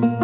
[0.00, 0.23] para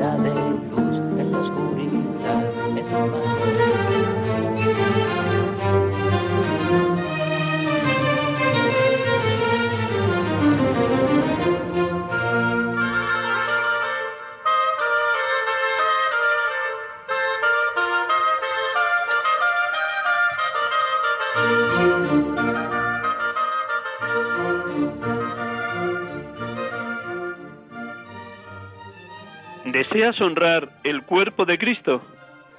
[30.21, 31.99] ¿Deseas honrar el cuerpo de Cristo?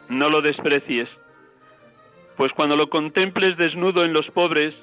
[0.08, 1.08] No lo desprecies,
[2.36, 4.74] pues cuando lo contemples desnudo en los pobres,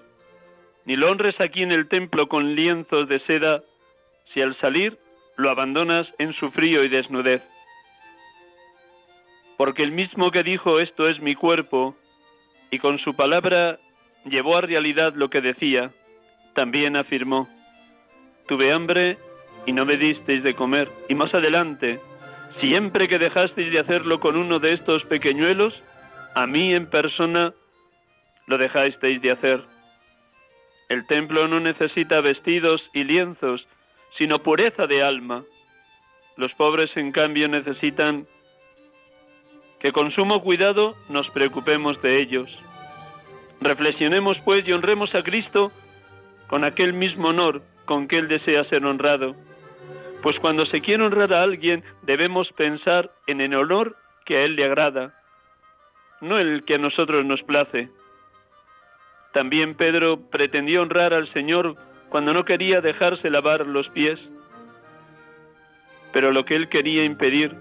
[0.85, 3.63] ni lo honres aquí en el templo con lienzos de seda,
[4.33, 4.97] si al salir
[5.35, 7.43] lo abandonas en su frío y desnudez.
[9.57, 11.97] Porque el mismo que dijo esto es mi cuerpo,
[12.71, 13.77] y con su palabra
[14.23, 15.91] llevó a realidad lo que decía,
[16.55, 17.49] también afirmó,
[18.47, 19.17] tuve hambre
[19.65, 21.99] y no me disteis de comer, y más adelante,
[22.59, 25.73] Siempre que dejasteis de hacerlo con uno de estos pequeñuelos,
[26.35, 27.53] a mí en persona
[28.47, 29.63] lo dejasteis de hacer.
[30.89, 33.65] El templo no necesita vestidos y lienzos,
[34.17, 35.43] sino pureza de alma.
[36.35, 38.27] Los pobres, en cambio, necesitan
[39.79, 42.59] que con sumo cuidado nos preocupemos de ellos.
[43.61, 45.71] Reflexionemos, pues, y honremos a Cristo
[46.47, 49.35] con aquel mismo honor con que Él desea ser honrado
[50.21, 54.55] pues cuando se quiere honrar a alguien debemos pensar en el honor que a él
[54.55, 55.13] le agrada,
[56.21, 57.89] no el que a nosotros nos place.
[59.33, 61.75] También Pedro pretendió honrar al Señor
[62.09, 64.19] cuando no quería dejarse lavar los pies.
[66.11, 67.55] Pero lo que él quería impedir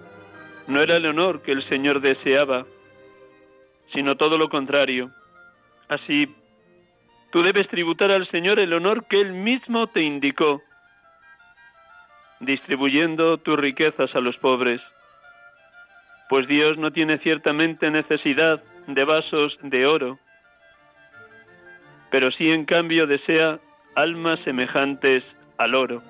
[0.66, 2.66] no era el honor que el Señor deseaba,
[3.92, 5.10] sino todo lo contrario.
[5.88, 6.34] Así,
[7.30, 10.62] tú debes tributar al Señor el honor que Él mismo te indicó
[12.40, 14.80] distribuyendo tus riquezas a los pobres.
[16.28, 20.18] Pues Dios no tiene ciertamente necesidad de vasos de oro,
[22.10, 23.58] pero sí en cambio desea
[23.94, 25.24] almas semejantes
[25.56, 26.02] al oro.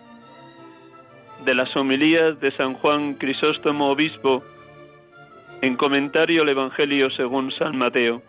[1.44, 4.42] De las homilías de San Juan Crisóstomo Obispo,
[5.62, 8.22] en comentario al Evangelio según San Mateo.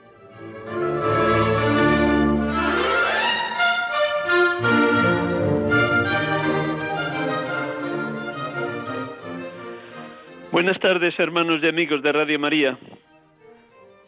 [10.60, 12.78] Buenas tardes, hermanos y amigos de Radio María.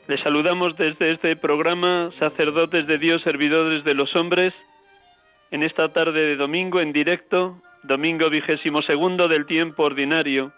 [0.09, 4.53] Les saludamos desde este programa Sacerdotes de Dios, Servidores de los Hombres,
[5.51, 10.51] en esta tarde de domingo en directo, domingo vigésimo segundo del tiempo ordinario,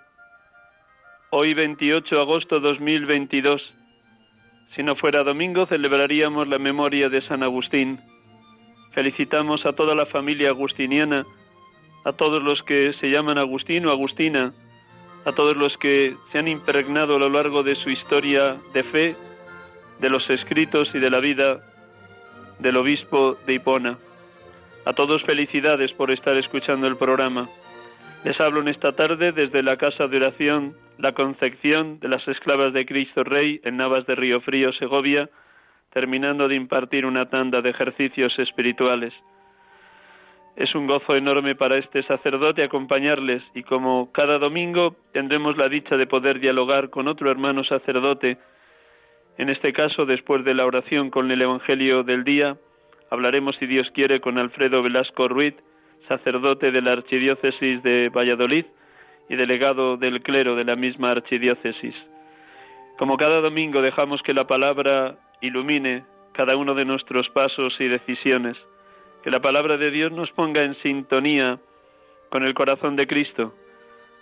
[1.29, 3.61] hoy 28 de agosto 2022.
[4.75, 7.99] Si no fuera domingo, celebraríamos la memoria de San Agustín.
[8.93, 11.23] Felicitamos a toda la familia agustiniana,
[12.03, 14.53] a todos los que se llaman Agustín o Agustina,
[15.25, 19.15] a todos los que se han impregnado a lo largo de su historia de fe,
[19.99, 21.61] de los escritos y de la vida
[22.59, 23.97] del obispo de Hipona.
[24.85, 27.47] A todos felicidades por estar escuchando el programa.
[28.23, 32.73] Les hablo en esta tarde desde la casa de oración La Concepción de las Esclavas
[32.73, 35.29] de Cristo Rey en Navas de Río Frío, Segovia,
[35.91, 39.13] terminando de impartir una tanda de ejercicios espirituales.
[40.55, 45.97] Es un gozo enorme para este sacerdote acompañarles y como cada domingo tendremos la dicha
[45.97, 48.37] de poder dialogar con otro hermano sacerdote,
[49.39, 52.55] en este caso después de la oración con el Evangelio del día,
[53.09, 55.55] hablaremos si Dios quiere con Alfredo Velasco Ruiz,
[56.07, 58.65] sacerdote de la Archidiócesis de Valladolid
[59.29, 61.95] y delegado del clero de la misma archidiócesis.
[62.99, 66.03] Como cada domingo dejamos que la palabra ilumine
[66.33, 68.57] cada uno de nuestros pasos y decisiones,
[69.23, 71.57] que la palabra de Dios nos ponga en sintonía
[72.29, 73.53] con el corazón de Cristo,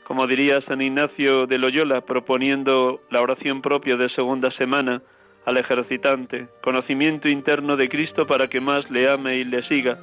[0.03, 5.01] como diría San Ignacio de Loyola, proponiendo la oración propia de segunda semana
[5.45, 9.97] al ejercitante, conocimiento interno de Cristo para que más le ame y le siga.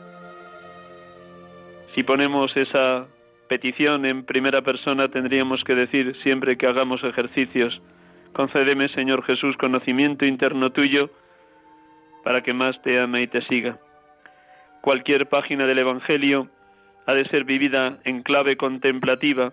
[1.95, 3.07] Si ponemos esa
[3.49, 7.81] petición en primera persona, tendríamos que decir siempre que hagamos ejercicios,
[8.33, 11.11] concédeme, Señor Jesús, conocimiento interno tuyo
[12.25, 13.79] para que más te ame y te siga.
[14.89, 16.49] Cualquier página del Evangelio
[17.05, 19.53] ha de ser vivida en clave contemplativa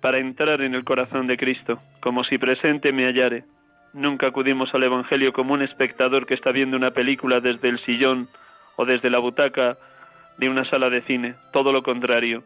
[0.00, 3.44] para entrar en el corazón de Cristo, como si presente me hallare.
[3.92, 8.28] Nunca acudimos al Evangelio como un espectador que está viendo una película desde el sillón
[8.74, 9.78] o desde la butaca
[10.38, 12.42] de una sala de cine, todo lo contrario.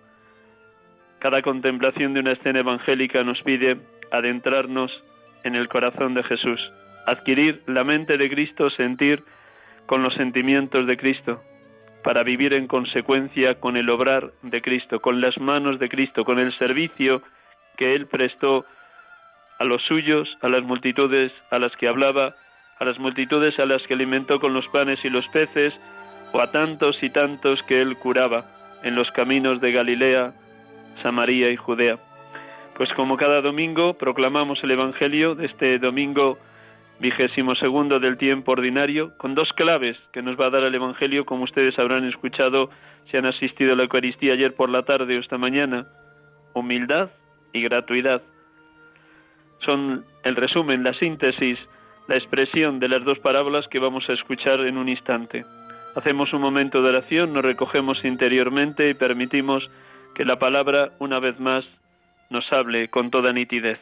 [1.20, 3.78] Cada contemplación de una escena evangélica nos pide
[4.12, 4.92] adentrarnos
[5.42, 6.60] en el corazón de Jesús,
[7.06, 9.24] adquirir la mente de Cristo, sentir
[9.86, 11.40] con los sentimientos de Cristo,
[12.06, 16.38] para vivir en consecuencia con el obrar de Cristo, con las manos de Cristo, con
[16.38, 17.20] el servicio
[17.76, 18.64] que Él prestó
[19.58, 22.36] a los suyos, a las multitudes a las que hablaba,
[22.78, 25.74] a las multitudes a las que alimentó con los panes y los peces,
[26.32, 28.44] o a tantos y tantos que Él curaba
[28.84, 30.32] en los caminos de Galilea,
[31.02, 31.98] Samaria y Judea.
[32.76, 36.38] Pues como cada domingo proclamamos el Evangelio de este domingo
[36.98, 41.24] vigésimo segundo del tiempo ordinario, con dos claves que nos va a dar el Evangelio,
[41.26, 42.70] como ustedes habrán escuchado
[43.10, 45.86] si han asistido a la Eucaristía ayer por la tarde o esta mañana,
[46.54, 47.10] humildad
[47.52, 48.22] y gratuidad.
[49.64, 51.58] Son el resumen, la síntesis,
[52.08, 55.44] la expresión de las dos parábolas que vamos a escuchar en un instante.
[55.94, 59.68] Hacemos un momento de oración, nos recogemos interiormente y permitimos
[60.14, 61.64] que la palabra, una vez más,
[62.30, 63.78] nos hable con toda nitidez.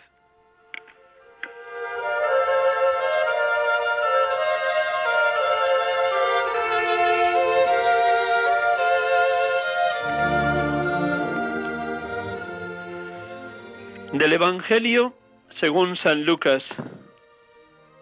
[14.14, 15.12] Del Evangelio
[15.58, 16.62] según San Lucas.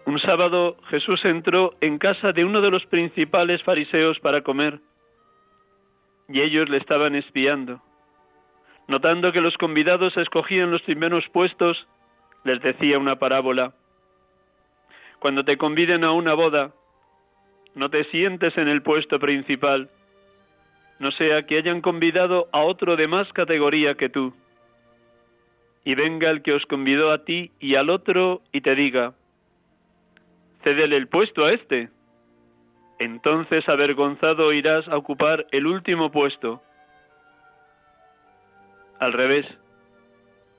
[0.05, 4.79] Un sábado Jesús entró en casa de uno de los principales fariseos para comer,
[6.29, 7.81] y ellos le estaban espiando.
[8.87, 11.87] Notando que los convidados escogían los primeros puestos,
[12.43, 13.73] les decía una parábola.
[15.17, 16.73] Cuando te conviden a una boda,
[17.73, 19.89] no te sientes en el puesto principal,
[20.99, 24.35] no sea que hayan convidado a otro de más categoría que tú
[25.85, 29.13] y venga el que os convidó a ti y al otro y te diga,
[30.63, 31.89] cédele el puesto a este.
[32.99, 36.61] Entonces avergonzado irás a ocupar el último puesto.
[38.99, 39.45] Al revés,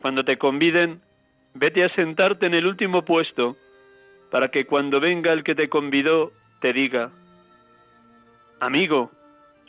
[0.02, 1.00] cuando te conviden,
[1.54, 3.56] vete a sentarte en el último puesto,
[4.30, 7.10] para que cuando venga el que te convidó te diga,
[8.60, 9.10] amigo,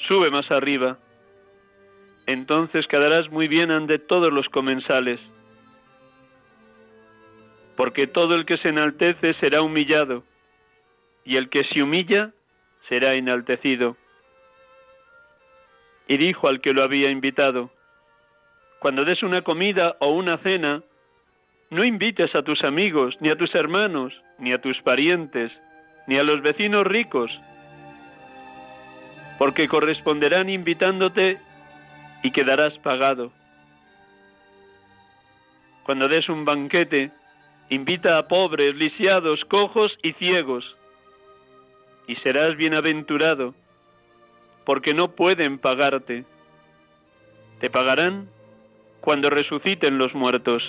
[0.07, 0.97] sube más arriba.
[2.25, 5.19] Entonces quedarás muy bien ante todos los comensales
[7.75, 10.23] porque todo el que se enaltece será humillado,
[11.23, 12.31] y el que se humilla
[12.87, 13.97] será enaltecido.
[16.07, 17.71] Y dijo al que lo había invitado,
[18.79, 20.83] cuando des una comida o una cena,
[21.71, 25.51] no invites a tus amigos, ni a tus hermanos, ni a tus parientes,
[26.07, 27.31] ni a los vecinos ricos,
[29.39, 31.39] porque corresponderán invitándote
[32.21, 33.31] y quedarás pagado.
[35.83, 37.11] Cuando des un banquete,
[37.69, 40.63] Invita a pobres, lisiados, cojos y ciegos,
[42.07, 43.55] y serás bienaventurado,
[44.65, 46.25] porque no pueden pagarte.
[47.59, 48.29] Te pagarán
[49.01, 50.63] cuando resuciten los muertos.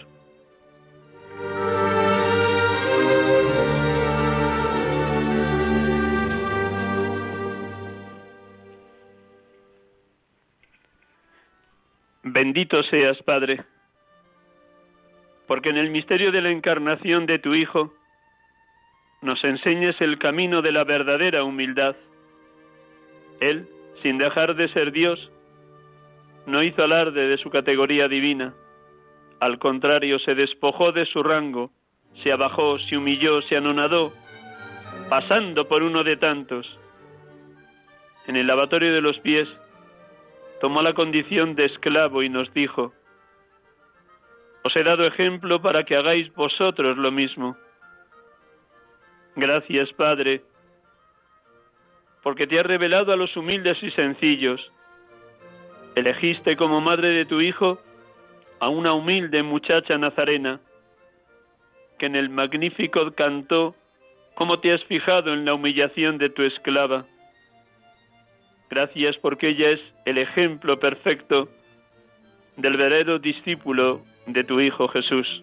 [12.23, 13.76] Bendito seas, Padre
[15.47, 17.93] porque en el misterio de la encarnación de tu Hijo
[19.23, 21.97] nos enseñes el camino de la verdadera humildad.
[23.41, 23.69] Él,
[24.03, 25.31] sin dejar de ser Dios,
[26.47, 28.55] no hizo alarde de su categoría divina,
[29.41, 31.71] al contrario, se despojó de su rango,
[32.23, 34.13] se abajó, se humilló, se anonadó,
[35.11, 36.79] pasando por uno de tantos.
[38.27, 39.47] En el lavatorio de los pies,
[40.61, 42.95] tomó la condición de esclavo y nos dijo,
[44.67, 47.57] os he dado ejemplo para que hagáis vosotros lo mismo.
[49.37, 50.43] Gracias, Padre,
[52.23, 54.61] porque te has revelado a los humildes y sencillos.
[55.95, 57.79] Elegiste como madre de tu Hijo
[58.59, 60.59] a una humilde muchacha nazarena
[61.99, 63.77] que en el magnífico cantó
[64.35, 67.07] cómo te has fijado en la humillación de tu esclava.
[68.69, 71.49] Gracias porque ella es el ejemplo perfecto
[72.57, 75.43] del verdadero discípulo de tu Hijo Jesús.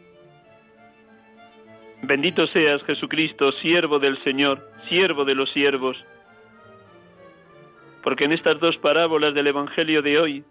[2.04, 4.60] Bendito seas Jesucristo, siervo del Señor,
[4.90, 5.98] siervo de los siervos,
[8.04, 10.44] porque en estas dos parábolas del Evangelio de hoy,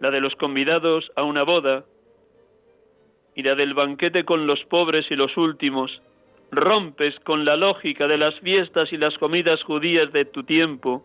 [0.00, 1.84] la de los convidados a una boda
[3.34, 6.00] y la del banquete con los pobres y los últimos,
[6.50, 11.04] rompes con la lógica de las fiestas y las comidas judías de tu tiempo,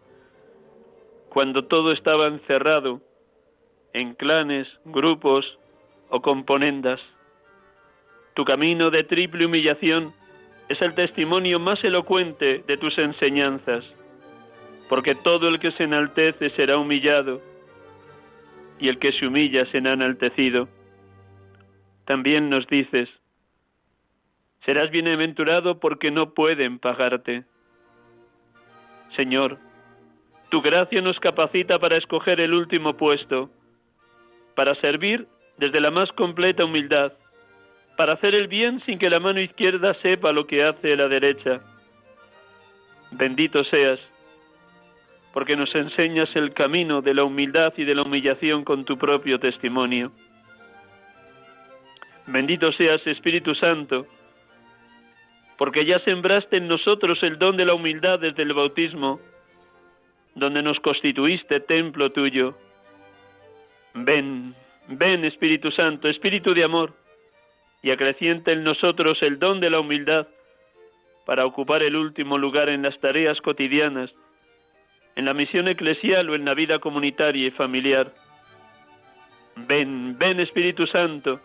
[1.30, 3.02] cuando todo estaba encerrado
[3.94, 5.58] en clanes, grupos
[6.10, 7.00] o componendas.
[8.34, 10.14] Tu camino de triple humillación
[10.70, 13.84] es el testimonio más elocuente de tus enseñanzas,
[14.88, 17.42] porque todo el que se enaltece será humillado,
[18.80, 20.70] y el que se humilla será enaltecido.
[22.06, 23.10] También nos dices,
[24.66, 27.44] serás bienaventurado porque no pueden pagarte.
[29.16, 29.58] Señor,
[30.50, 33.50] tu gracia nos capacita para escoger el último puesto,
[34.60, 35.26] para servir
[35.58, 37.14] desde la más completa humildad,
[37.96, 41.62] para hacer el bien sin que la mano izquierda sepa lo que hace la derecha.
[43.12, 44.02] Bendito seas,
[45.32, 49.40] porque nos enseñas el camino de la humildad y de la humillación con tu propio
[49.40, 50.12] testimonio.
[52.28, 54.08] Bendito seas, Espíritu Santo,
[55.58, 59.22] porque ya sembraste en nosotros el don de la humildad desde el bautismo,
[60.36, 62.58] donde nos constituiste templo tuyo.
[63.94, 64.56] Ven,
[64.88, 66.94] ven Espíritu Santo, Espíritu de amor,
[67.82, 70.28] y acrecienta en nosotros el don de la humildad
[71.26, 74.12] para ocupar el último lugar en las tareas cotidianas,
[75.16, 78.12] en la misión eclesial o en la vida comunitaria y familiar.
[79.56, 81.40] Ven, ven Espíritu Santo,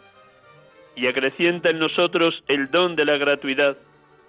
[0.96, 3.76] y acrecienta en nosotros el don de la gratuidad,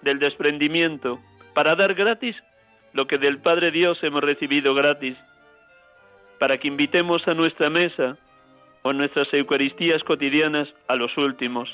[0.02, 1.20] del desprendimiento,
[1.54, 2.36] para dar gratis
[2.92, 5.16] lo que del Padre Dios hemos recibido gratis,
[6.38, 8.16] para que invitemos a nuestra mesa
[8.82, 11.68] o nuestras Eucaristías cotidianas a los últimos,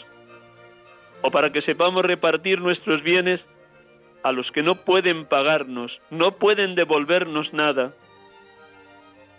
[1.20, 3.40] o para que sepamos repartir nuestros bienes
[4.22, 7.92] a los que no pueden pagarnos, no pueden devolvernos nada,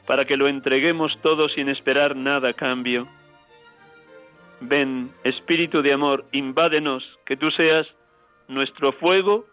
[0.05, 3.07] para que lo entreguemos todo sin esperar nada a cambio.
[4.59, 7.87] Ven, Espíritu de amor, invádenos, que tú seas
[8.47, 9.45] nuestro fuego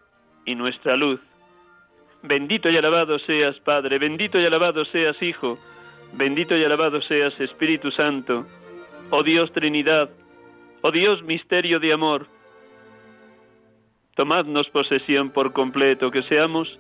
[0.45, 1.21] y nuestra luz.
[2.23, 5.59] Bendito y alabado seas, Padre, bendito y alabado seas, Hijo,
[6.13, 8.47] bendito y alabado seas, Espíritu Santo.
[9.11, 10.11] Oh Dios Trinidad,
[10.83, 12.27] oh Dios misterio de amor,
[14.15, 16.79] tomadnos posesión por completo, que seamos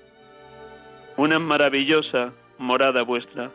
[1.16, 3.50] una maravillosa morada vuestra.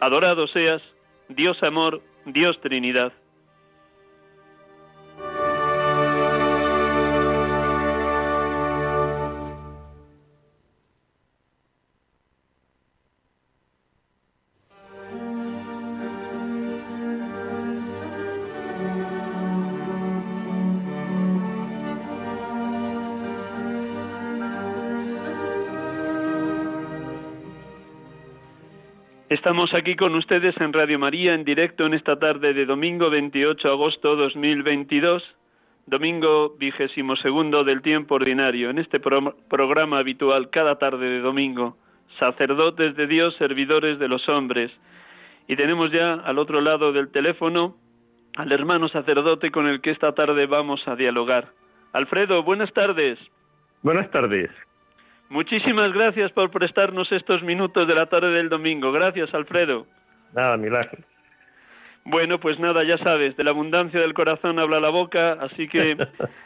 [0.00, 0.82] Adorado seas,
[1.28, 3.12] Dios amor, Dios Trinidad.
[29.58, 33.66] Estamos aquí con ustedes en Radio María en directo en esta tarde de domingo 28
[33.66, 35.20] de agosto 2022,
[35.84, 41.76] domingo vigésimo segundo del tiempo ordinario, en este programa habitual cada tarde de domingo,
[42.20, 44.70] sacerdotes de Dios, servidores de los hombres.
[45.48, 47.74] Y tenemos ya al otro lado del teléfono
[48.36, 51.48] al hermano sacerdote con el que esta tarde vamos a dialogar.
[51.92, 53.18] Alfredo, buenas tardes.
[53.82, 54.50] Buenas tardes.
[55.30, 58.92] Muchísimas gracias por prestarnos estos minutos de la tarde del domingo.
[58.92, 59.86] Gracias, Alfredo.
[60.34, 60.98] Nada, milagro.
[62.04, 65.96] Bueno, pues nada, ya sabes, de la abundancia del corazón habla la boca, así que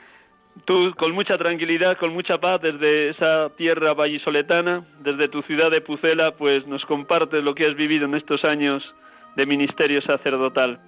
[0.64, 5.80] tú con mucha tranquilidad, con mucha paz desde esa tierra vallisoletana, desde tu ciudad de
[5.80, 8.82] Pucela, pues nos compartes lo que has vivido en estos años
[9.36, 10.80] de ministerio sacerdotal.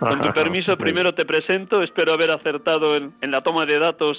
[0.00, 4.18] Con tu permiso, primero te presento, espero haber acertado en la toma de datos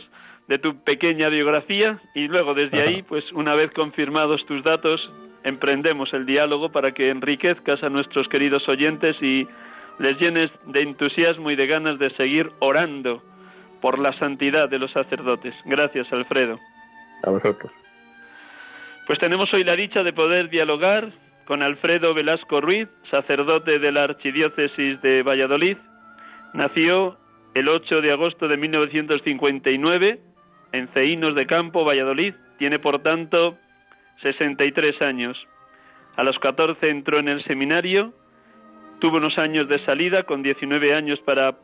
[0.51, 4.99] de tu pequeña biografía y luego desde ahí, pues una vez confirmados tus datos,
[5.45, 9.47] emprendemos el diálogo para que enriquezcas a nuestros queridos oyentes y
[9.97, 13.23] les llenes de entusiasmo y de ganas de seguir orando
[13.79, 15.55] por la santidad de los sacerdotes.
[15.63, 16.59] Gracias, Alfredo.
[17.23, 17.71] A vosotros.
[19.07, 21.13] Pues tenemos hoy la dicha de poder dialogar
[21.45, 25.77] con Alfredo Velasco Ruiz, sacerdote de la Archidiócesis de Valladolid.
[26.53, 27.15] Nació
[27.53, 30.30] el 8 de agosto de 1959
[30.71, 32.33] en Ceínos de Campo, Valladolid.
[32.57, 33.57] Tiene, por tanto,
[34.21, 35.37] 63 años.
[36.15, 38.13] A los 14 entró en el seminario
[39.01, 41.55] Tuvo unos años de salida, con 19 años, para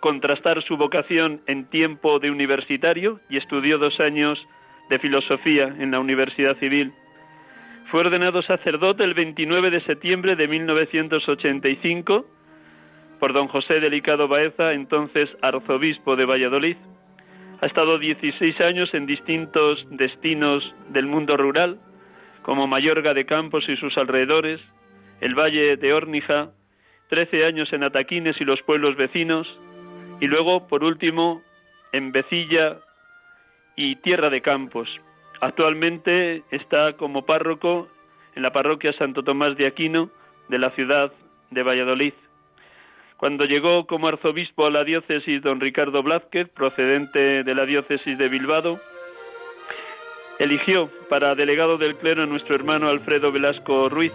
[0.00, 4.38] contrastar su vocación en tiempo de universitario y estudió dos años
[4.90, 6.92] de filosofía en la Universidad Civil.
[7.90, 12.26] Fue ordenado sacerdote el 29 de septiembre de 1985
[13.18, 16.76] por don José Delicado Baeza, entonces arzobispo de Valladolid.
[17.62, 21.78] Ha estado 16 años en distintos destinos del mundo rural,
[22.42, 24.60] como Mayorga de Campos y sus alrededores,
[25.20, 26.50] el Valle de Órnija,
[27.08, 29.46] 13 años en Ataquines y los pueblos vecinos,
[30.18, 31.40] y luego, por último,
[31.92, 32.78] en Becilla
[33.76, 34.88] y Tierra de Campos.
[35.40, 37.86] Actualmente está como párroco
[38.34, 40.10] en la parroquia Santo Tomás de Aquino
[40.48, 41.12] de la ciudad
[41.52, 42.14] de Valladolid.
[43.22, 48.28] Cuando llegó como arzobispo a la diócesis don Ricardo Blázquez, procedente de la diócesis de
[48.28, 48.80] Bilbao,
[50.40, 54.10] eligió para delegado del clero a nuestro hermano Alfredo Velasco Ruiz.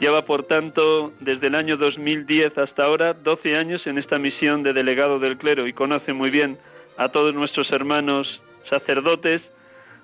[0.00, 4.74] Lleva, por tanto, desde el año 2010 hasta ahora 12 años en esta misión de
[4.74, 6.58] delegado del clero y conoce muy bien
[6.98, 9.40] a todos nuestros hermanos sacerdotes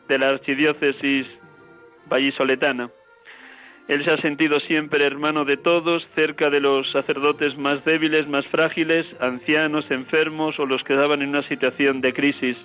[0.08, 1.26] de la archidiócesis
[2.08, 2.88] vallisoletana.
[3.88, 8.44] Él se ha sentido siempre hermano de todos, cerca de los sacerdotes más débiles, más
[8.48, 12.56] frágiles, ancianos, enfermos o los que estaban en una situación de crisis.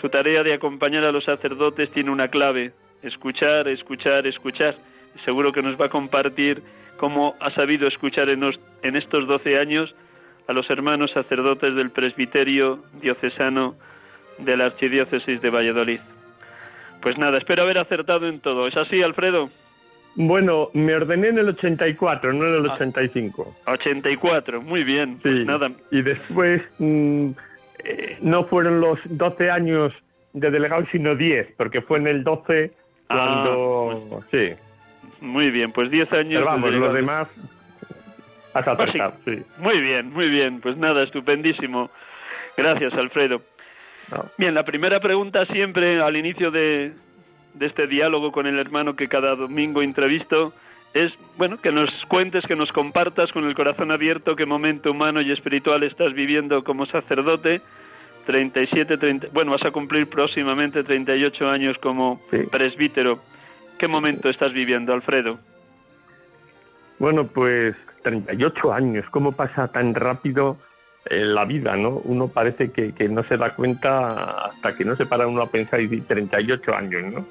[0.00, 4.76] Su tarea de acompañar a los sacerdotes tiene una clave, escuchar, escuchar, escuchar.
[5.24, 6.62] seguro que nos va a compartir
[6.96, 8.42] cómo ha sabido escuchar en,
[8.82, 9.94] en estos doce años
[10.48, 13.76] a los hermanos sacerdotes del presbiterio diocesano
[14.38, 16.00] de la Archidiócesis de Valladolid.
[17.02, 18.66] Pues nada, espero haber acertado en todo.
[18.66, 19.50] ¿Es así, Alfredo?
[20.16, 23.56] Bueno, me ordené en el 84, no en el 85.
[23.66, 25.18] Ah, 84, muy bien.
[25.20, 25.44] Pues sí.
[25.44, 25.72] nada.
[25.90, 27.30] Y después mm,
[27.84, 29.92] eh, no fueron los 12 años
[30.32, 32.72] de delegado, sino 10, porque fue en el 12
[33.08, 34.20] cuando...
[34.20, 34.54] Ah, sí.
[35.20, 36.40] Muy bien, pues 10 años.
[36.40, 37.28] Pero vamos, de los demás...
[38.52, 39.44] Has acertado, Pues sí.
[39.58, 40.60] Muy bien, muy bien.
[40.60, 41.90] Pues nada, estupendísimo.
[42.56, 43.42] Gracias, Alfredo.
[44.12, 44.26] No.
[44.38, 46.92] Bien, la primera pregunta siempre al inicio de,
[47.54, 50.52] de este diálogo con el hermano que cada domingo entrevisto
[50.92, 55.20] es, bueno, que nos cuentes, que nos compartas con el corazón abierto qué momento humano
[55.20, 57.60] y espiritual estás viviendo como sacerdote.
[58.26, 62.38] 37, 30, bueno, vas a cumplir próximamente 38 años como Sí.
[62.50, 63.18] presbítero.
[63.78, 65.38] ¿Qué momento estás viviendo, Alfredo?
[66.98, 70.56] Bueno, pues 38 años, ¿cómo pasa tan rápido
[71.10, 72.00] eh, la vida, no?
[72.04, 75.50] Uno parece que, que no se da cuenta hasta que no se para uno a
[75.50, 77.26] pensar y dice 38 años, ¿no?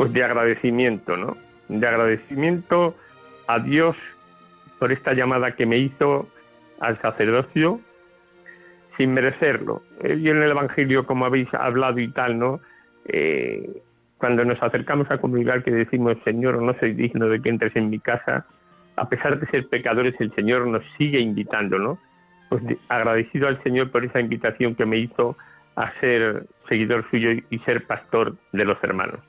[0.00, 1.36] Pues de agradecimiento, ¿no?
[1.68, 2.96] De agradecimiento
[3.46, 3.94] a Dios
[4.78, 6.26] por esta llamada que me hizo
[6.80, 7.80] al sacerdocio
[8.96, 9.82] sin merecerlo.
[10.02, 12.60] Eh, Y en el Evangelio, como habéis hablado y tal, ¿no?
[13.08, 13.82] Eh,
[14.16, 17.90] cuando nos acercamos a comulgar que decimos, Señor, no soy digno de que entres en
[17.90, 18.46] mi casa,
[18.96, 21.98] a pesar de ser pecadores, el Señor nos sigue invitando, ¿no?
[22.48, 25.36] Pues de- agradecido al Señor por esa invitación que me hizo
[25.76, 29.20] a ser seguidor suyo y ser pastor de los hermanos.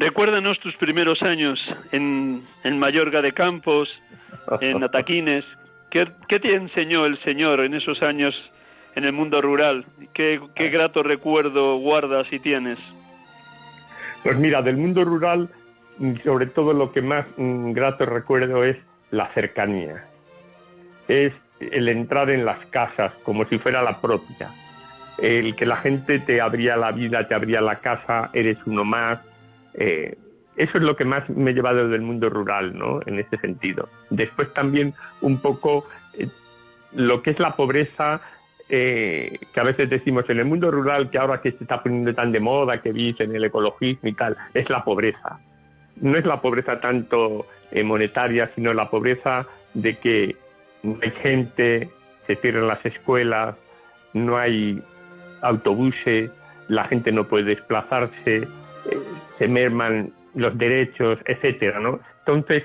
[0.00, 1.60] Recuérdanos tus primeros años
[1.92, 3.90] en, en Mayorga de Campos,
[4.62, 5.44] en Ataquines.
[5.90, 8.34] ¿Qué, qué te enseñó el Señor en esos años
[8.94, 9.84] en el mundo rural?
[10.14, 12.78] ¿Qué, qué grato recuerdo guardas y tienes?
[14.22, 15.50] Pues mira, del mundo rural,
[15.98, 18.78] mm, sobre todo lo que más mm, grato recuerdo es
[19.10, 20.06] la cercanía.
[21.08, 24.48] Es el entrar en las casas como si fuera la propia.
[25.18, 29.20] El que la gente te abría la vida, te abría la casa, eres uno más.
[29.74, 30.16] Eh,
[30.56, 33.00] eso es lo que más me he llevado del mundo rural, ¿no?
[33.06, 33.88] En ese sentido.
[34.10, 35.86] Después también un poco
[36.18, 36.28] eh,
[36.92, 38.20] lo que es la pobreza,
[38.68, 42.14] eh, que a veces decimos en el mundo rural, que ahora que se está poniendo
[42.14, 45.40] tan de moda, que dicen el ecologismo y tal, es la pobreza.
[45.96, 47.46] No es la pobreza tanto
[47.84, 50.36] monetaria, sino la pobreza de que
[50.82, 51.90] no hay gente,
[52.26, 53.54] se cierran las escuelas,
[54.12, 54.82] no hay
[55.42, 56.30] autobuses,
[56.68, 58.48] la gente no puede desplazarse,
[59.40, 61.98] se merman los derechos, etcétera, ¿no?
[62.20, 62.62] Entonces,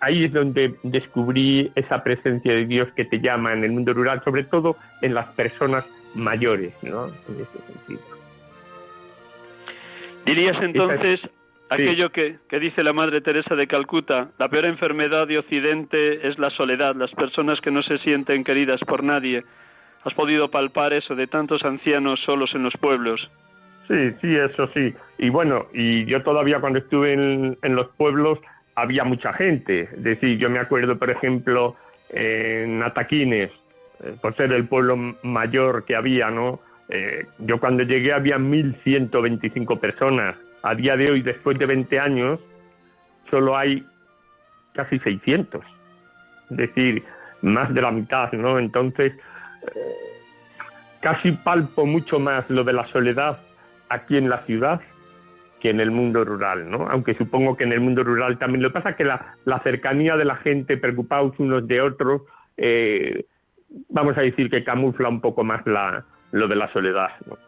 [0.00, 4.24] ahí es donde descubrí esa presencia de Dios que te llama en el mundo rural,
[4.24, 7.08] sobre todo en las personas mayores, ¿no?
[7.08, 8.00] En ese sentido.
[10.24, 11.20] Dirías entonces
[11.68, 16.38] aquello que, que dice la Madre Teresa de Calcuta, la peor enfermedad de Occidente es
[16.38, 19.44] la soledad, las personas que no se sienten queridas por nadie.
[20.04, 23.30] ¿Has podido palpar eso de tantos ancianos solos en los pueblos?
[23.92, 24.94] Sí, sí, eso sí.
[25.18, 28.38] Y bueno, y yo todavía cuando estuve en, los pueblos
[28.74, 29.82] había mucha gente.
[29.82, 31.76] Es decir, yo me acuerdo, por ejemplo,
[32.08, 33.50] en Ataquines,
[34.02, 36.60] eh, por ser el pueblo mayor que había, ¿no?
[36.88, 40.36] Eh, yo cuando llegué había 1.125 personas.
[40.62, 42.40] A día de hoy, después de 20 años,
[43.30, 43.84] solo hay
[44.72, 45.62] casi 600.
[46.50, 47.04] Es decir,
[47.42, 48.58] más de la mitad, ¿no?
[48.58, 49.80] Entonces, eh,
[51.02, 53.38] casi palpo mucho más lo de la soledad
[53.92, 54.80] aquí en la ciudad
[55.62, 56.88] que en el mundo rural, ¿no?
[56.90, 58.62] Aunque supongo que en el mundo rural también.
[58.62, 62.22] Lo que pasa es que la, cercanía de la gente, preocupados unos de otros,
[62.56, 63.26] eh,
[63.88, 67.38] vamos a decir que camufla un poco más la, lo de la soledad, ¿no?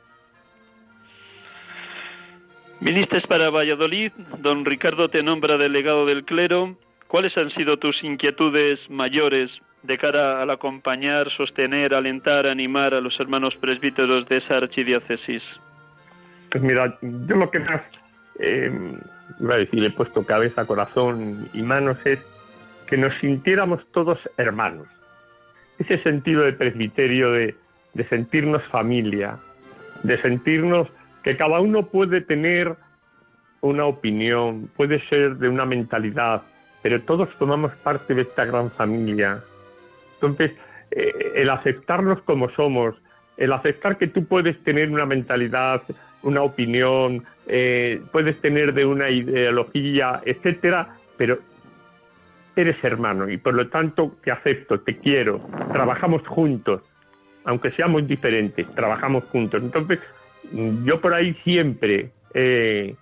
[2.80, 6.76] Viniste para Valladolid, don Ricardo te nombra delegado del clero.
[7.08, 9.50] ¿Cuáles han sido tus inquietudes mayores
[9.82, 15.42] de cara al acompañar, sostener, alentar, animar a los hermanos presbíteros de esa archidiócesis?
[16.54, 17.82] Pues mira, yo lo que más,
[18.38, 18.70] eh,
[19.40, 22.20] iba a decir, he puesto cabeza, corazón y manos es
[22.86, 24.86] que nos sintiéramos todos hermanos.
[25.80, 27.56] Ese sentido de presbiterio, de,
[27.94, 29.36] de sentirnos familia,
[30.04, 30.86] de sentirnos
[31.24, 32.76] que cada uno puede tener
[33.60, 36.42] una opinión, puede ser de una mentalidad,
[36.84, 39.42] pero todos formamos parte de esta gran familia.
[40.14, 40.52] Entonces,
[40.92, 42.94] eh, el aceptarnos como somos,
[43.38, 45.82] el aceptar que tú puedes tener una mentalidad,
[46.24, 51.38] una opinión, eh, puedes tener de una ideología, etcétera, pero
[52.56, 55.40] eres hermano y por lo tanto te acepto, te quiero,
[55.72, 56.82] trabajamos juntos,
[57.44, 59.62] aunque seamos diferentes, trabajamos juntos.
[59.62, 60.00] Entonces,
[60.84, 62.96] yo por ahí siempre he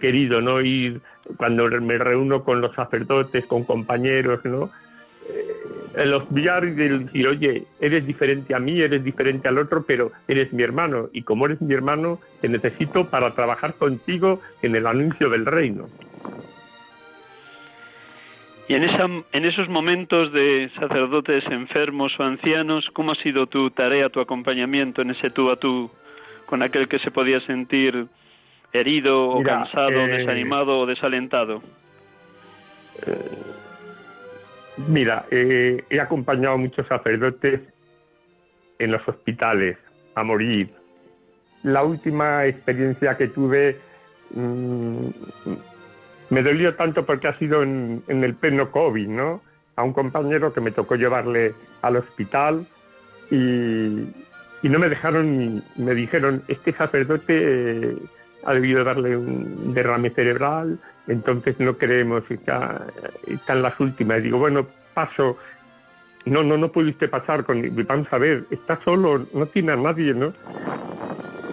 [0.00, 1.00] querido no ir
[1.36, 4.70] cuando me reúno con los sacerdotes, con compañeros, ¿no?
[5.96, 10.52] El obviar y decir, oye, eres diferente a mí, eres diferente al otro, pero eres
[10.52, 15.28] mi hermano y como eres mi hermano, te necesito para trabajar contigo en el anuncio
[15.30, 15.88] del reino.
[18.66, 23.70] Y en, esa, en esos momentos de sacerdotes enfermos o ancianos, ¿cómo ha sido tu
[23.70, 25.90] tarea, tu acompañamiento en ese tú a tú
[26.46, 28.06] con aquel que se podía sentir
[28.72, 31.62] herido o cansado, eh, desanimado o desalentado?
[33.06, 33.63] Eh,
[34.88, 37.60] mira, eh, he acompañado a muchos sacerdotes
[38.78, 39.76] en los hospitales
[40.14, 40.70] a morir.
[41.62, 43.78] La última experiencia que tuve
[44.34, 45.08] mm,
[46.30, 49.42] me dolió tanto porque ha sido en, el pleno COVID, ¿no?
[49.76, 52.66] A un compañero que me tocó llevarle al hospital
[53.30, 54.08] y,
[54.62, 57.96] no me dejaron me dijeron este sacerdote eh,
[58.44, 62.86] ha debido darle un derrame cerebral entonces no creemos está,
[63.26, 64.22] está en las últimas.
[64.22, 65.36] Digo bueno paso.
[66.26, 70.14] No no no pudiste pasar con vamos a ver está solo no tiene a nadie
[70.14, 70.32] no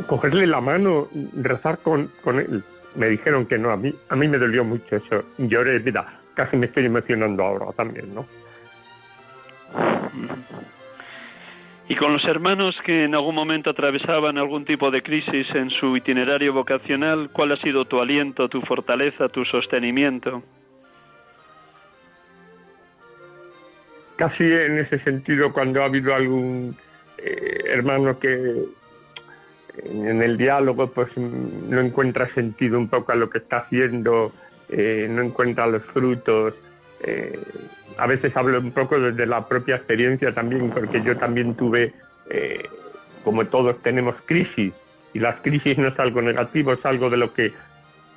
[0.07, 2.63] cogerle la mano rezar con, con él.
[2.95, 5.25] Me dijeron que no a mí a mí me dolió mucho eso.
[5.37, 8.25] Lloré mira casi me estoy emocionando ahora también no
[11.91, 15.97] y con los hermanos que en algún momento atravesaban algún tipo de crisis en su
[15.97, 20.41] itinerario vocacional, ¿cuál ha sido tu aliento, tu fortaleza, tu sostenimiento?
[24.15, 26.77] Casi en ese sentido, cuando ha habido algún
[27.17, 28.63] eh, hermano que
[29.83, 34.31] en el diálogo pues no encuentra sentido un poco a lo que está haciendo,
[34.69, 36.53] eh, no encuentra los frutos,
[37.03, 37.39] eh,
[37.97, 41.93] a veces hablo un poco desde la propia experiencia también, porque yo también tuve,
[42.29, 42.63] eh,
[43.23, 44.73] como todos tenemos crisis,
[45.13, 47.51] y las crisis no es algo negativo, es algo de lo que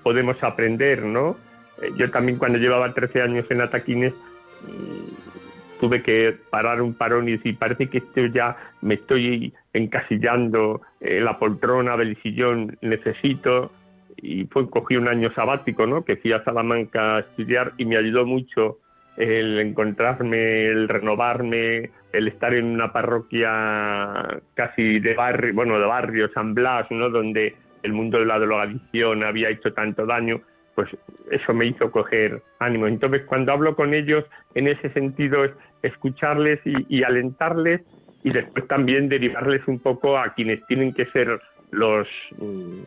[0.02, 1.36] podemos aprender, ¿no?
[1.82, 4.14] Eh, yo también cuando llevaba 13 años en Ataquines
[4.62, 10.82] mm, tuve que parar un parón y decir, parece que esto ya me estoy encasillando
[11.00, 13.72] en la poltrona del sillón, necesito
[14.16, 16.04] y fue cogí un año sabático, ¿no?
[16.04, 18.78] Que fui a Salamanca a estudiar y me ayudó mucho
[19.16, 26.30] el encontrarme, el renovarme, el estar en una parroquia casi de barrio, bueno, de barrio
[26.32, 27.10] San Blas, ¿no?
[27.10, 30.40] Donde el mundo de la drogadicción había hecho tanto daño,
[30.74, 30.88] pues
[31.30, 32.86] eso me hizo coger ánimo.
[32.86, 34.24] Entonces, cuando hablo con ellos,
[34.54, 37.82] en ese sentido es escucharles y, y alentarles
[38.24, 42.82] y después también derivarles un poco a quienes tienen que ser los mm,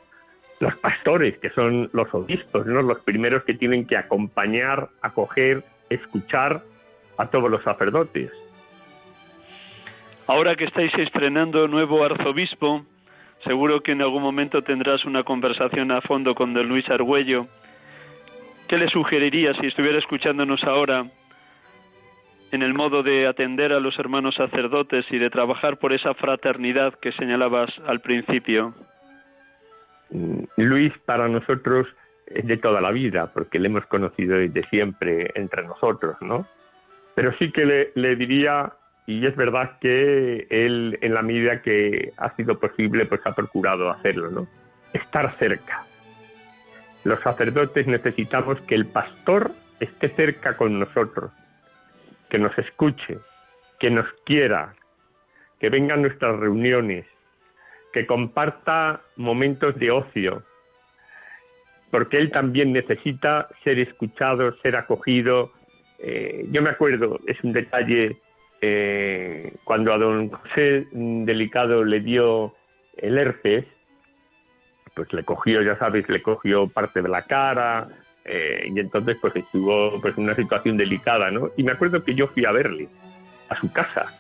[0.59, 2.81] los pastores, que son los obispos, ¿no?
[2.81, 6.63] los primeros que tienen que acompañar, acoger, escuchar
[7.17, 8.31] a todos los sacerdotes.
[10.27, 12.85] Ahora que estáis estrenando nuevo arzobispo,
[13.43, 17.47] seguro que en algún momento tendrás una conversación a fondo con don Luis Argüello.
[18.67, 21.05] ¿Qué le sugeriría si estuviera escuchándonos ahora
[22.51, 26.93] en el modo de atender a los hermanos sacerdotes y de trabajar por esa fraternidad
[26.99, 28.73] que señalabas al principio?
[30.09, 31.87] Mm, Luis para nosotros
[32.27, 36.45] es de toda la vida, porque le hemos conocido desde siempre entre nosotros, ¿no?
[37.15, 38.73] Pero sí que le, diría,
[39.05, 43.89] y es verdad que él, en la medida que ha sido posible, pues ha procurado
[43.89, 44.47] hacerlo, ¿no?
[44.93, 45.83] Estar cerca.
[47.03, 51.31] Los sacerdotes necesitamos que el pastor esté cerca con nosotros,
[52.29, 53.17] que nos escuche,
[53.79, 54.75] que nos quiera,
[55.59, 57.05] que venga a nuestras reuniones,
[57.93, 60.43] que comparta momentos de ocio,
[61.91, 65.51] porque él también necesita ser escuchado, ser acogido.
[65.99, 68.17] Eh, yo me acuerdo, es un detalle,
[68.61, 72.55] eh, cuando a don José Delicado le dio
[72.97, 73.65] el herpes,
[74.93, 77.87] pues le cogió, ya sabes, le cogió parte de la cara,
[78.25, 81.51] eh, y entonces pues estuvo pues en una situación delicada, ¿no?
[81.55, 82.89] Y me acuerdo que yo fui a verle
[83.47, 84.11] a su casa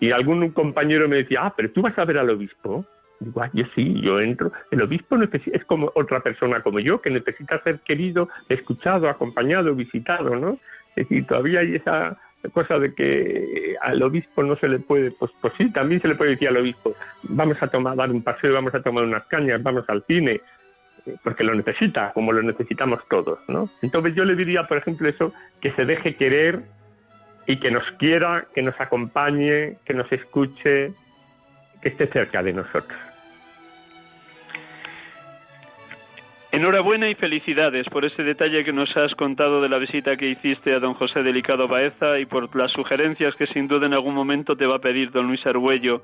[0.00, 2.84] y algún compañero me decía, ah, pero tú vas a ver al obispo.
[3.20, 4.52] Digo, ah, yo sí, yo entro.
[4.70, 10.36] El obispo es como otra persona como yo, que necesita ser querido, escuchado, acompañado, visitado,
[10.36, 10.58] ¿no?
[10.94, 12.16] Es decir, todavía hay esa
[12.52, 16.14] cosa de que al obispo no se le puede, pues, pues sí, también se le
[16.14, 19.62] puede decir al obispo, vamos a tomar, dar un paseo, vamos a tomar unas cañas,
[19.62, 20.40] vamos al cine,
[21.22, 23.68] porque lo necesita, como lo necesitamos todos, ¿no?
[23.82, 26.62] Entonces yo le diría, por ejemplo, eso, que se deje querer
[27.48, 30.92] y que nos quiera, que nos acompañe, que nos escuche,
[31.80, 32.98] que esté cerca de nosotros.
[36.52, 40.74] Enhorabuena y felicidades por ese detalle que nos has contado de la visita que hiciste
[40.74, 44.54] a don José Delicado Baeza y por las sugerencias que sin duda en algún momento
[44.54, 46.02] te va a pedir don Luis Argüello.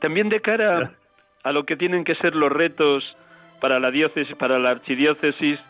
[0.00, 0.92] También de cara
[1.42, 3.16] a lo que tienen que ser los retos
[3.60, 5.60] para la diócesis, para la archidiócesis,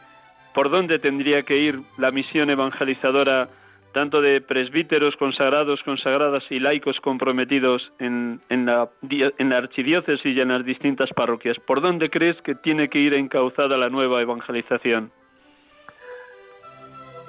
[0.55, 3.49] por dónde tendría que ir la misión evangelizadora
[3.93, 10.41] tanto de presbíteros consagrados, consagradas y laicos comprometidos en, en, la, en la archidiócesis y
[10.41, 11.59] en las distintas parroquias.
[11.67, 15.11] ¿Por dónde crees que tiene que ir encauzada la nueva evangelización?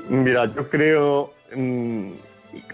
[0.09, 2.11] Mira, yo creo mm,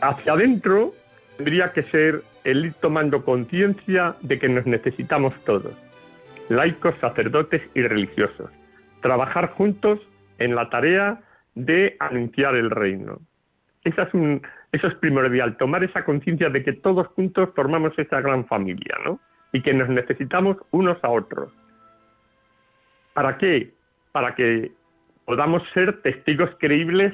[0.02, 0.94] hacia adentro
[1.38, 5.74] tendría que ser el ir tomando conciencia de que nos necesitamos todos
[6.50, 8.50] laicos, sacerdotes y religiosos,
[9.02, 10.00] trabajar juntos
[10.40, 11.22] en la tarea
[11.56, 13.20] de anunciar el reino.
[13.84, 18.46] Es, un, eso es primordial, tomar esa conciencia de que todos juntos formamos esa gran
[18.46, 19.20] familia, ¿no?
[19.54, 21.52] Y que nos necesitamos unos a otros.
[23.14, 23.72] ¿Para qué?
[24.12, 24.72] Para que
[25.26, 27.14] podamos ser testigos creíbles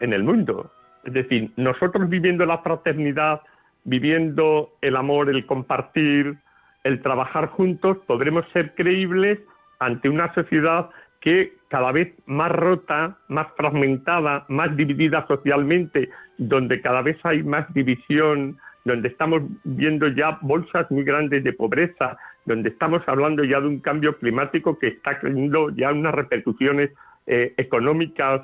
[0.00, 0.70] en el mundo.
[1.04, 3.40] Es decir, nosotros viviendo la fraternidad,
[3.84, 6.36] viviendo el amor, el compartir,
[6.84, 9.38] el trabajar juntos, podremos ser creíbles
[9.78, 17.02] ante una sociedad que cada vez más rota, más fragmentada, más dividida socialmente, donde cada
[17.02, 23.02] vez hay más división, donde estamos viendo ya bolsas muy grandes de pobreza, donde estamos
[23.06, 26.90] hablando ya de un cambio climático que está teniendo ya unas repercusiones
[27.26, 28.40] eh, económicas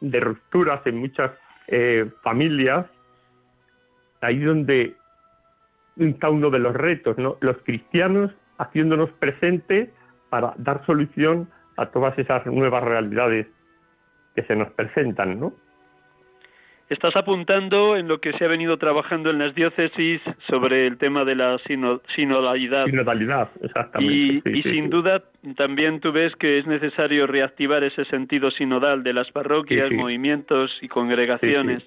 [0.00, 1.30] de rupturas en muchas
[1.68, 2.86] eh, familias,
[4.20, 4.94] ahí donde
[5.96, 7.38] está uno de los retos, ¿no?
[7.40, 9.88] Los cristianos haciéndonos presentes
[10.28, 13.46] para dar solución a todas esas nuevas realidades
[14.34, 15.52] que se nos presentan, ¿no?
[16.88, 21.24] Estás apuntando en lo que se ha venido trabajando en las diócesis sobre el tema
[21.24, 21.58] de la
[22.14, 22.86] sinodalidad.
[22.86, 24.50] Sinodalidad, exactamente.
[24.52, 25.24] Y, sin duda
[25.56, 30.86] también tú ves que es necesario reactivar ese sentido sinodal de las parroquias, movimientos y
[30.86, 31.82] congregaciones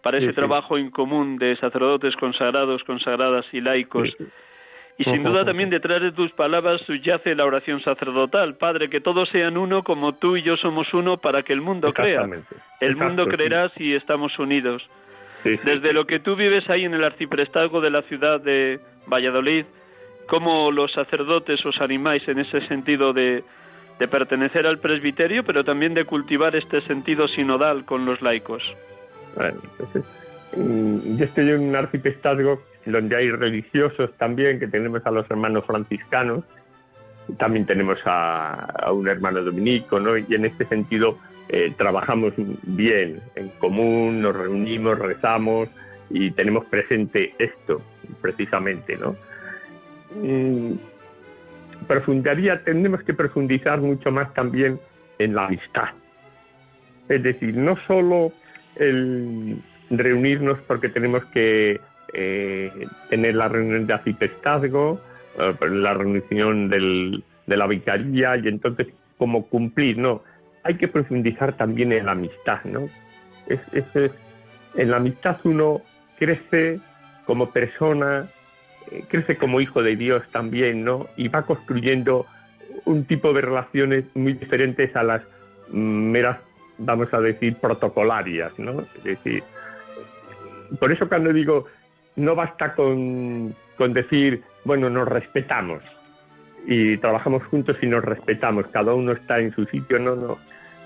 [0.00, 4.16] para ese trabajo en común de sacerdotes consagrados, consagradas y laicos.
[4.98, 8.54] Y sin duda también detrás de tus palabras subyace la oración sacerdotal.
[8.54, 11.92] Padre, que todos sean uno como tú y yo somos uno para que el mundo
[11.92, 12.26] crea.
[12.80, 14.82] El mundo creerá si estamos unidos.
[15.44, 19.66] Desde lo que tú vives ahí en el arciprestazgo de la ciudad de Valladolid,
[20.28, 23.44] ¿cómo los sacerdotes os animáis en ese sentido de,
[23.98, 28.62] de pertenecer al presbiterio, pero también de cultivar este sentido sinodal con los laicos?
[29.34, 29.60] Bueno,
[30.56, 35.64] mm, yo estoy en un arciprestazgo donde hay religiosos también, que tenemos a los hermanos
[35.66, 36.44] franciscanos,
[37.38, 40.16] también tenemos a, un hermano dominico, ¿no?
[40.16, 41.18] Y en este sentido
[41.48, 45.68] eh, trabajamos bien, en común, nos reunimos, rezamos
[46.08, 47.82] y tenemos presente esto,
[48.20, 49.16] precisamente, ¿no?
[50.14, 50.74] Mm,
[51.88, 54.78] profundaría, tenemos que profundizar mucho más también
[55.18, 55.88] en la amistad.
[57.08, 58.32] Es decir, no solo
[58.76, 59.58] el
[59.90, 61.80] reunirnos porque tenemos que
[62.12, 65.00] eh, tener la reunión de arciprestazgo,
[65.38, 68.88] eh, la reunión del, de la vicaría y entonces
[69.18, 70.22] como cumplir, no,
[70.62, 72.88] hay que profundizar también en la amistad, ¿no?
[73.48, 75.80] En la amistad uno
[76.18, 76.80] crece
[77.24, 78.28] como persona,
[78.90, 81.06] eh, crece como hijo de Dios también, ¿no?
[81.16, 82.26] Y va construyendo
[82.84, 85.22] un tipo de relaciones muy diferentes a las
[85.70, 86.38] meras
[86.78, 88.82] vamos a decir, protocolarias, ¿no?
[88.82, 89.42] Es decir,
[90.78, 91.66] por eso cuando digo,
[92.16, 95.82] no basta con, con decir, bueno, nos respetamos
[96.66, 100.38] y trabajamos juntos y nos respetamos, cada uno está en su sitio, no, no.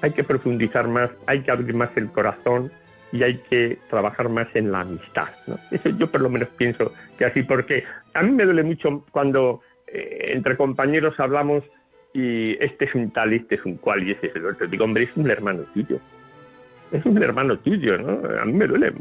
[0.03, 2.71] hay que profundizar más, hay que abrir más el corazón
[3.13, 5.29] y hay que trabajar más en la amistad.
[5.47, 5.59] ¿no?
[5.71, 9.63] Eso yo por lo menos pienso que así, porque a mí me duele mucho cuando
[9.87, 11.65] eh, entre compañeros hablamos
[12.13, 14.67] y este es un tal, este es un cual y ese es el otro.
[14.67, 15.99] Digo, hombre, es un hermano tuyo.
[16.93, 18.41] Es un hermano tuyo, ¿no?
[18.41, 18.93] A mí me duele.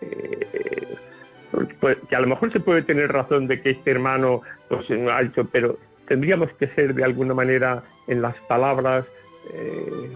[0.00, 0.96] Eh,
[1.80, 5.22] pues, que a lo mejor se puede tener razón de que este hermano pues, ha
[5.22, 9.06] hecho, pero tendríamos que ser de alguna manera en las palabras,
[9.52, 10.10] eh,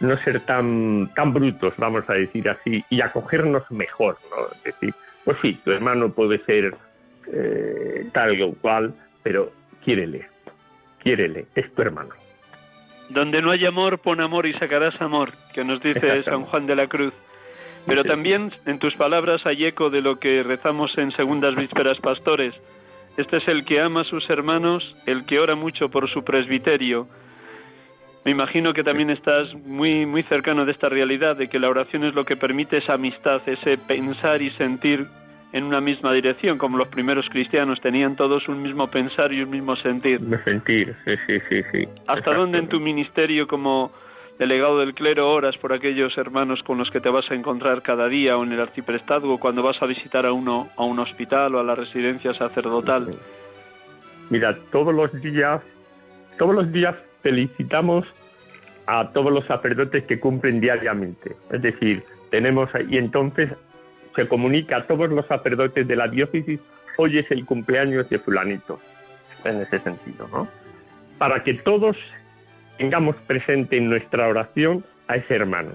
[0.00, 4.46] no ser tan, tan brutos, vamos a decir así, y acogernos mejor, ¿no?
[4.64, 6.74] Es decir, pues sí, tu hermano puede ser
[7.32, 9.52] eh, tal o cual, pero
[9.84, 10.28] quiérele,
[11.02, 12.10] quiérele, es tu hermano.
[13.10, 16.76] Donde no hay amor, pon amor y sacarás amor, que nos dice San Juan de
[16.76, 17.14] la Cruz.
[17.88, 22.54] Pero también en tus palabras hay eco de lo que rezamos en segundas vísperas pastores.
[23.16, 27.08] Este es el que ama a sus hermanos, el que ora mucho por su presbiterio.
[28.24, 32.04] Me imagino que también estás muy muy cercano de esta realidad de que la oración
[32.04, 35.06] es lo que permite esa amistad, ese pensar y sentir
[35.52, 39.50] en una misma dirección, como los primeros cristianos tenían todos un mismo pensar y un
[39.50, 40.20] mismo sentir.
[40.44, 41.88] sentir, sí, sí, sí, sí.
[42.06, 43.90] ¿Hasta dónde en tu ministerio como
[44.38, 48.08] delegado del clero oras por aquellos hermanos con los que te vas a encontrar cada
[48.08, 51.60] día o en el arciprestazgo cuando vas a visitar a uno a un hospital o
[51.60, 53.14] a la residencia sacerdotal?
[54.30, 55.60] Mira, todos los días,
[56.38, 58.06] todos los días felicitamos
[58.86, 61.36] a todos los sacerdotes que cumplen diariamente.
[61.50, 63.50] Es decir, tenemos y entonces
[64.14, 66.60] se comunica a todos los sacerdotes de la diócesis,
[66.96, 68.80] hoy es el cumpleaños de fulanito,
[69.44, 70.48] en ese sentido, ¿no?
[71.18, 71.96] Para que todos
[72.78, 75.72] tengamos presente en nuestra oración a ese hermano.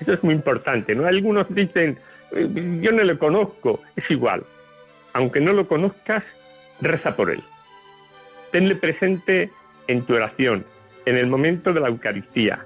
[0.00, 1.06] Eso es muy importante, ¿no?
[1.06, 1.98] Algunos dicen,
[2.32, 2.48] eh,
[2.80, 4.42] yo no lo conozco, es igual.
[5.12, 6.24] Aunque no lo conozcas,
[6.80, 7.42] reza por él.
[8.50, 9.50] Tenle presente
[9.88, 10.64] en tu oración,
[11.04, 12.64] en el momento de la Eucaristía.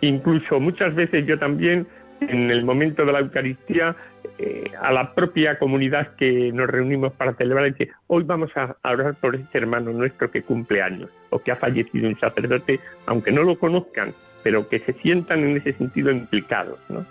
[0.00, 1.86] Incluso muchas veces yo también,
[2.20, 3.96] en el momento de la Eucaristía,
[4.38, 9.14] eh, a la propia comunidad que nos reunimos para celebrar, dice, hoy vamos a, orar
[9.16, 13.42] por este hermano nuestro que cumple años o que ha fallecido un sacerdote, aunque no
[13.42, 17.04] lo conozcan, pero que se sientan en ese sentido implicados, ¿no?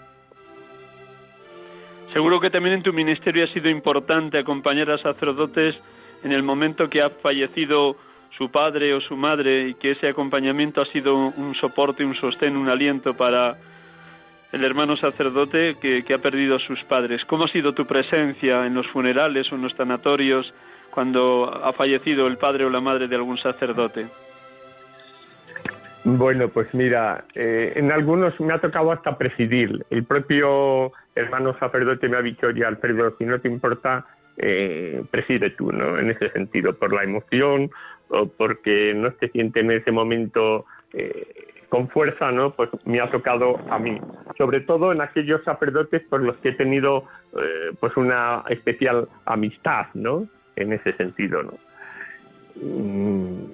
[2.13, 5.75] Seguro que también en tu ministerio ha sido importante acompañar a sacerdotes
[6.23, 7.97] en el momento que ha fallecido
[8.37, 12.55] su padre o su madre y que ese acompañamiento ha sido un soporte, un sostén,
[12.55, 13.57] un aliento para
[14.51, 17.25] el hermano sacerdote que, ha perdido a sus padres.
[17.25, 20.53] ¿Cómo ha sido tu presencia en los funerales o en los sanatorios
[20.91, 24.07] cuando ha fallecido el padre o la madre de algún sacerdote?
[26.05, 29.85] Bueno, pues mira, eh, en algunos me ha tocado hasta presidir.
[29.89, 34.05] El propio hermano sacerdote me ha dicho, ya Alfredo, si no te importa,
[34.37, 35.99] eh, preside tú, ¿no?
[35.99, 37.69] En ese sentido, por la emoción
[38.09, 42.51] o porque no se siente en ese momento eh, con fuerza, ¿no?
[42.51, 43.99] Pues me ha tocado a mí,
[44.37, 47.03] sobre todo en aquellos sacerdotes por los que he tenido
[47.33, 50.27] eh, pues una especial amistad, ¿no?
[50.55, 51.53] En ese sentido, ¿no?
[52.55, 53.45] Mm,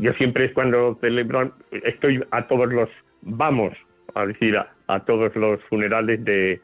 [0.00, 2.88] yo siempre es cuando celebro, estoy a todos los,
[3.22, 3.74] vamos
[4.14, 6.60] a decir, a, todos los funerales de,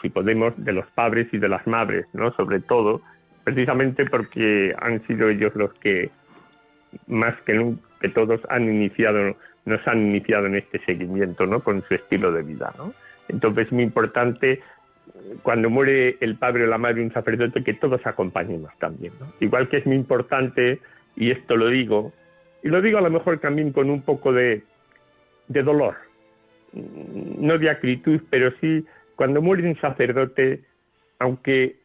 [0.00, 2.32] si podemos, de los padres y de las madres, ¿no?
[2.34, 3.02] Sobre todo,
[3.44, 6.10] precisamente porque han sido ellos los que
[7.06, 11.62] más que nunca que todos han iniciado, nos han iniciado en este seguimiento, ¿no?
[11.62, 12.92] Con su estilo de vida, ¿no?
[13.28, 14.60] Entonces es muy importante
[15.42, 19.32] cuando muere el padre o la madre un sacerdote que todos acompañemos también, ¿no?
[19.40, 20.80] Igual que es muy importante,
[21.16, 22.12] y esto lo digo,
[22.62, 24.62] y lo digo a lo mejor también con un poco de,
[25.48, 25.94] de dolor,
[26.72, 28.84] no de acritud, pero sí
[29.16, 30.64] cuando muere un sacerdote,
[31.18, 31.76] aunque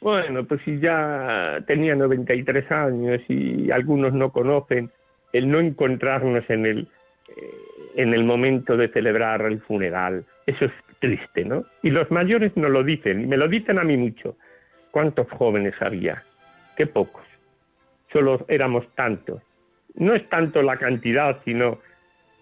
[0.00, 4.90] bueno, pues si ya tenía 93 años y algunos no conocen,
[5.32, 6.88] el no encontrarnos en el,
[7.28, 7.50] eh,
[7.96, 11.64] en el momento de celebrar el funeral, eso es triste, ¿no?
[11.82, 14.36] Y los mayores no lo dicen, me lo dicen a mí mucho.
[14.90, 16.22] ¿Cuántos jóvenes había?
[16.76, 17.22] Qué pocos.
[18.12, 19.42] Solo éramos tantos.
[19.94, 21.78] No es tanto la cantidad, sino,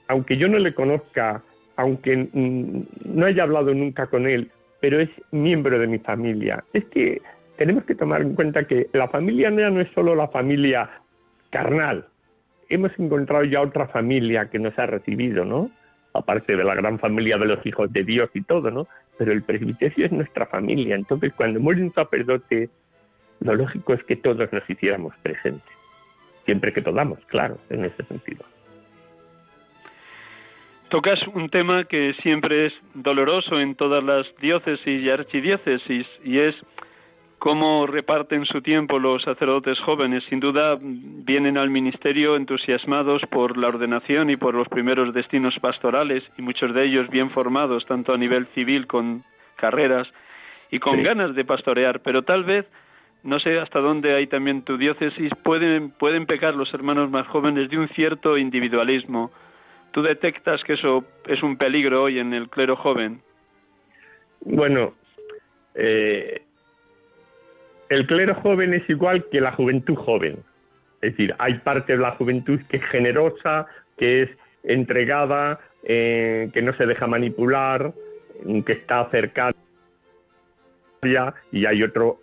[0.08, 1.42] aunque yo no le conozca,
[1.76, 6.62] aunque no haya hablado nunca con él, pero es miembro de mi familia.
[6.72, 7.20] Es que
[7.56, 10.90] tenemos que tomar en cuenta que la familia no es solo la familia
[11.50, 12.06] carnal,
[12.68, 15.70] hemos encontrado ya otra familia que nos ha recibido, ¿no?
[16.12, 18.86] Aparte de la gran familia de los hijos de Dios y todo, ¿no?
[19.18, 20.94] Pero el presbiterio es nuestra familia.
[20.94, 22.70] Entonces, cuando muere un sacerdote,
[23.40, 25.74] lo lógico es que todos nos hiciéramos presentes.
[26.44, 28.44] Siempre que podamos, claro, en ese sentido.
[30.88, 36.54] Tocas un tema que siempre es doloroso en todas las diócesis y archidiócesis, y es
[37.38, 40.24] cómo reparten su tiempo los sacerdotes jóvenes.
[40.28, 46.22] Sin duda vienen al ministerio entusiasmados por la ordenación y por los primeros destinos pastorales
[46.38, 49.24] y muchos de ellos bien formados tanto a nivel civil con
[49.56, 50.08] carreras
[50.70, 52.66] y con ganas de pastorear, pero tal vez
[53.22, 57.70] no sé hasta dónde hay también tu diócesis pueden pueden pecar los hermanos más jóvenes
[57.70, 59.30] de un cierto individualismo.
[59.92, 63.22] ¿Tú detectas que eso es un peligro hoy en el clero joven?
[64.40, 64.94] Bueno,
[65.74, 66.42] eh,
[67.88, 70.38] el clero joven es igual que la juventud joven.
[71.00, 73.66] Es decir, hay parte de la juventud que es generosa,
[73.98, 74.30] que es
[74.62, 77.92] entregada, eh, que no se deja manipular,
[78.64, 79.54] que está cercana
[81.52, 82.20] y hay otro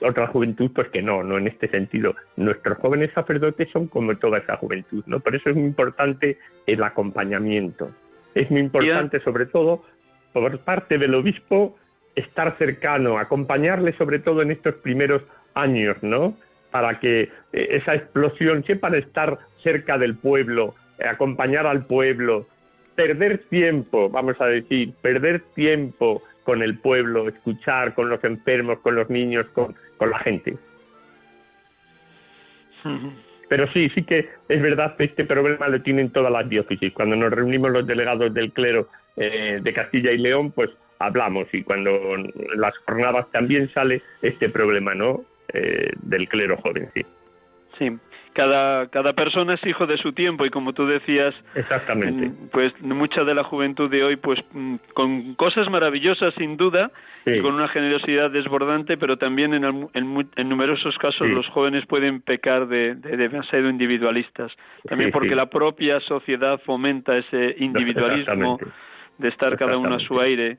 [0.00, 2.14] otra juventud pues que no, no en este sentido.
[2.36, 5.20] Nuestros jóvenes sacerdotes son como toda esa juventud, ¿no?
[5.20, 7.90] Por eso es muy importante el acompañamiento.
[8.34, 9.84] Es muy importante sobre todo
[10.32, 11.76] por parte del obispo
[12.18, 15.22] estar cercano, acompañarle sobre todo en estos primeros
[15.54, 16.36] años, ¿no?
[16.70, 22.46] Para que eh, esa explosión, siempre para estar cerca del pueblo, eh, acompañar al pueblo,
[22.94, 28.94] perder tiempo, vamos a decir, perder tiempo con el pueblo, escuchar con los enfermos, con
[28.94, 30.56] los niños, con, con la gente.
[33.48, 36.92] Pero sí, sí que es verdad que este problema lo tienen todas las diócesis.
[36.92, 41.62] Cuando nos reunimos los delegados del clero eh, de Castilla y León, pues hablamos y
[41.62, 45.24] cuando en las jornadas también sale este problema, ¿no?
[45.52, 47.02] Eh, del clero joven, sí.
[47.78, 47.96] Sí,
[48.38, 52.72] cada, cada persona es hijo de su tiempo y como tú decías, exactamente, mm, pues
[52.82, 56.90] mucha de la juventud de hoy, pues mm, con cosas maravillosas sin duda
[57.26, 62.68] y con una generosidad desbordante, pero también en, en, numerosos casos los jóvenes pueden pecar
[62.68, 64.52] de, de, demasiado individualistas,
[64.84, 68.58] también porque la propia sociedad fomenta ese individualismo
[69.18, 70.58] de estar cada uno a su aire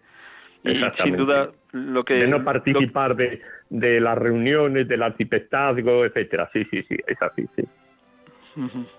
[0.64, 6.49] y sin duda lo que de no participar de, de las reuniones del arcipestazgo etcétera.
[6.51, 7.64] Sí sí sí es así sí.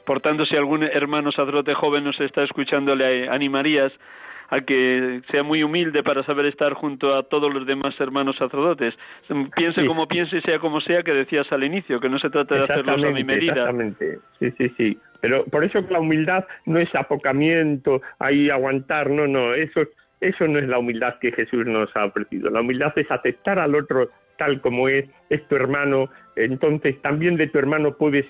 [0.07, 3.93] Por tanto si algún hermano sacerdote joven nos está escuchando le animarías
[4.51, 8.95] a que sea muy humilde para saber estar junto a todos los demás hermanos sacerdotes.
[9.55, 12.57] Piense como piense y sea como sea, que decías al inicio, que no se trata
[12.57, 13.53] de hacerlo a mi medida.
[13.53, 14.99] Exactamente, sí, sí, sí.
[15.21, 19.83] Pero por eso que la humildad no es apocamiento, ahí aguantar, no, no, eso
[20.21, 22.51] eso no es la humildad que Jesús nos ha ofrecido.
[22.51, 26.11] La humildad es aceptar al otro tal como es, es tu hermano.
[26.37, 28.27] Entonces también de tu hermano puedes,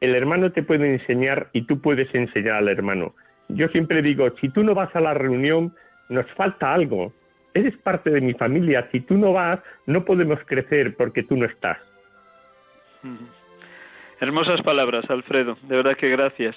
[0.00, 3.14] el hermano te puede enseñar y tú puedes enseñar al hermano.
[3.48, 5.74] Yo siempre digo, si tú no vas a la reunión,
[6.08, 7.12] nos falta algo.
[7.54, 8.88] Eres parte de mi familia.
[8.92, 11.78] Si tú no vas, no podemos crecer porque tú no estás.
[14.18, 15.58] Hermosas palabras, Alfredo.
[15.62, 16.56] De verdad que gracias.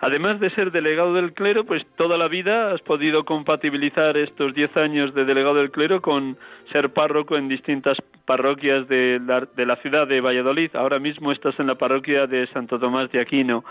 [0.00, 4.76] Además de ser delegado del clero, pues toda la vida has podido compatibilizar estos diez
[4.76, 6.36] años de delegado del clero con
[6.70, 9.20] ser párroco en distintas parroquias de
[9.56, 10.76] la, ciudad de Valladolid.
[10.76, 13.64] Ahora mismo estás en la parroquia de Santo Tomás de Aquino.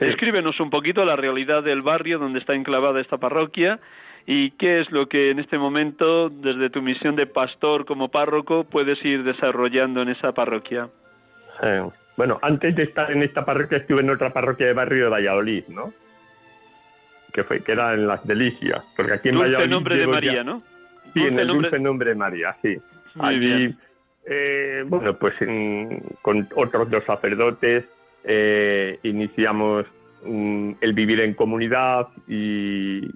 [0.00, 3.80] Escríbenos un poquito la realidad del barrio donde está enclavada esta parroquia
[4.24, 8.64] y qué es lo que en este momento, desde tu misión de pastor como párroco,
[8.64, 10.88] puedes ir desarrollando en esa parroquia.
[12.18, 15.62] Bueno, antes de estar en esta parroquia estuve en otra parroquia de barrio de Valladolid,
[15.68, 15.92] ¿no?
[17.32, 20.42] Que fue que era en las Delicias, porque aquí en dulce Valladolid nombre de María,
[20.42, 20.60] ¿no?
[21.14, 22.76] Sí, en el dulce nombre de María, sí.
[23.20, 23.72] Allí,
[24.26, 25.34] eh, bueno, pues
[26.20, 27.84] con otros dos sacerdotes
[28.24, 29.86] eh, iniciamos
[30.24, 33.08] el vivir en comunidad y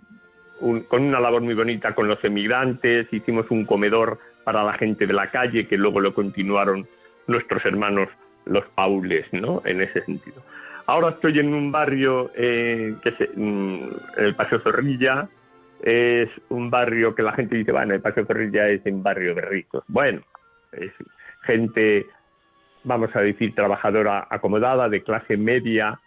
[0.60, 5.12] con una labor muy bonita con los emigrantes, hicimos un comedor para la gente de
[5.12, 6.86] la calle que luego lo continuaron
[7.26, 8.08] nuestros hermanos
[8.44, 9.62] los paules, ¿no?
[9.64, 10.42] En ese sentido.
[10.86, 13.88] Ahora estoy en un barrio eh, que es mm,
[14.18, 15.28] el Paseo Zorrilla.
[15.82, 19.42] Es un barrio que la gente dice, bueno, el Paseo Zorrilla es un barrio de
[19.42, 19.84] ricos.
[19.88, 20.22] Bueno,
[20.72, 20.92] es
[21.42, 22.06] gente,
[22.84, 26.00] vamos a decir, trabajadora acomodada, de clase media,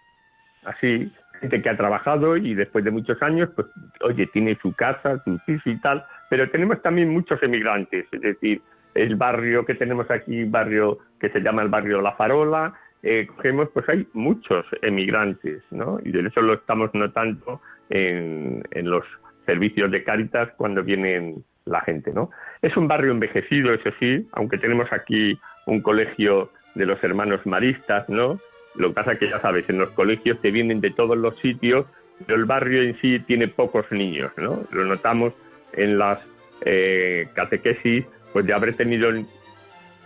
[0.63, 1.11] así,
[1.41, 3.67] gente que ha trabajado y después de muchos años, pues,
[4.01, 8.61] oye, tiene su casa, su piso y tal, pero tenemos también muchos emigrantes, es decir,
[8.96, 12.74] el barrio que tenemos aquí, barrio que se llama el barrio La Farola,
[13.04, 16.00] eh, cogemos, pues hay muchos emigrantes, ¿no?
[16.04, 19.04] Y de eso lo estamos notando en, en los
[19.46, 22.32] servicios de Cáritas cuando vienen la gente, ¿no?
[22.62, 25.38] Es un barrio envejecido, eso sí, aunque tenemos aquí
[25.68, 28.39] un colegio de los hermanos maristas, ¿no?
[28.76, 31.38] Lo que pasa es que ya sabes, en los colegios te vienen de todos los
[31.39, 31.86] sitios,
[32.26, 34.62] pero el barrio en sí tiene pocos niños, ¿no?
[34.72, 35.34] Lo notamos
[35.74, 36.20] en las
[36.62, 39.09] eh, catequesis pues de haber tenido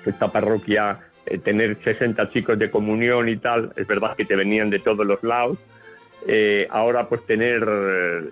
[0.06, 4.70] esta parroquia, eh, tener 60 chicos de comunión y tal, es verdad que te venían
[4.70, 5.58] de todos los lados.
[6.28, 8.30] Eh, ahora pues tener eh,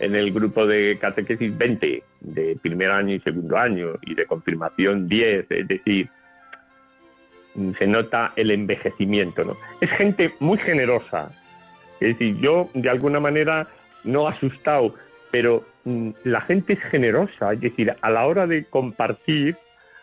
[0.00, 5.08] en el grupo de catequesis 20, de primer año y segundo año, y de confirmación
[5.08, 6.08] 10, es decir,
[7.78, 9.56] se nota el envejecimiento, ¿no?
[9.80, 11.30] Es gente muy generosa,
[12.00, 13.68] es decir, yo de alguna manera
[14.02, 14.96] no asustado,
[15.30, 19.56] pero mm, la gente es generosa, es decir, a la hora de compartir,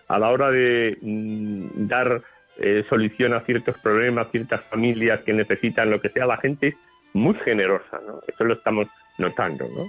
[0.08, 2.22] a la hora de mm, dar
[2.58, 6.76] eh, solución a ciertos problemas, ciertas familias que necesitan lo que sea, la gente es
[7.14, 8.20] muy generosa, ¿no?
[8.28, 9.86] Eso lo estamos notando, ¿no?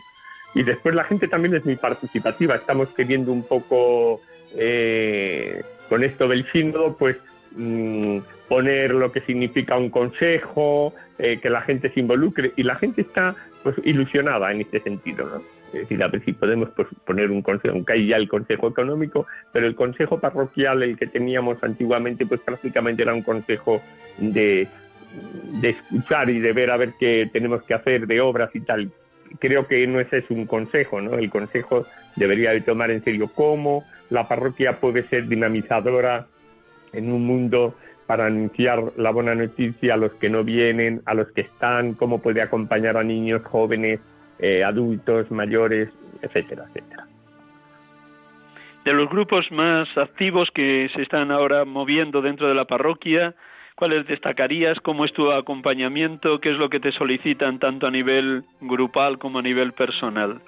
[0.54, 4.20] Y después la gente también es muy participativa, estamos queriendo un poco
[4.56, 7.16] eh, con esto del sínodo, pues
[7.54, 12.76] mm, poner lo que significa un consejo, eh, que la gente se involucre y la
[12.76, 15.42] gente está pues ilusionada en este sentido, ¿no?
[15.72, 18.68] Es decir, a ver si podemos pues, poner un consejo, aunque hay ya el consejo
[18.68, 23.82] económico, pero el consejo parroquial, el que teníamos antiguamente, pues prácticamente era un consejo
[24.18, 24.68] de,
[25.60, 28.90] de escuchar y de ver a ver qué tenemos que hacer de obras y tal.
[29.40, 31.14] Creo que no ese es un consejo, ¿no?
[31.14, 36.26] El consejo debería de tomar en serio cómo la parroquia puede ser dinamizadora
[36.94, 37.74] en un mundo
[38.06, 42.20] para anunciar la buena noticia a los que no vienen, a los que están, cómo
[42.20, 44.00] puede acompañar a niños, jóvenes,
[44.38, 45.88] eh, adultos, mayores,
[46.22, 47.06] etcétera, etcétera.
[48.84, 53.34] De los grupos más activos que se están ahora moviendo dentro de la parroquia,
[53.76, 54.78] ¿cuáles destacarías?
[54.80, 56.38] ¿Cómo es tu acompañamiento?
[56.40, 60.42] ¿Qué es lo que te solicitan tanto a nivel grupal como a nivel personal?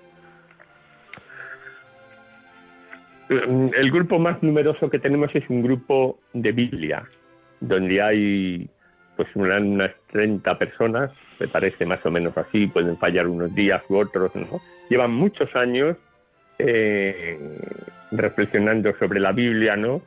[3.29, 7.05] El grupo más numeroso que tenemos es un grupo de Biblia,
[7.61, 8.69] donde hay
[9.17, 11.11] pues unas 30 personas,
[11.41, 14.61] me parece más o menos así, pueden fallar unos días u otros, ¿no?
[14.91, 15.97] Llevan muchos años
[16.59, 17.39] eh,
[18.13, 20.03] reflexionando sobre la Biblia, ¿no?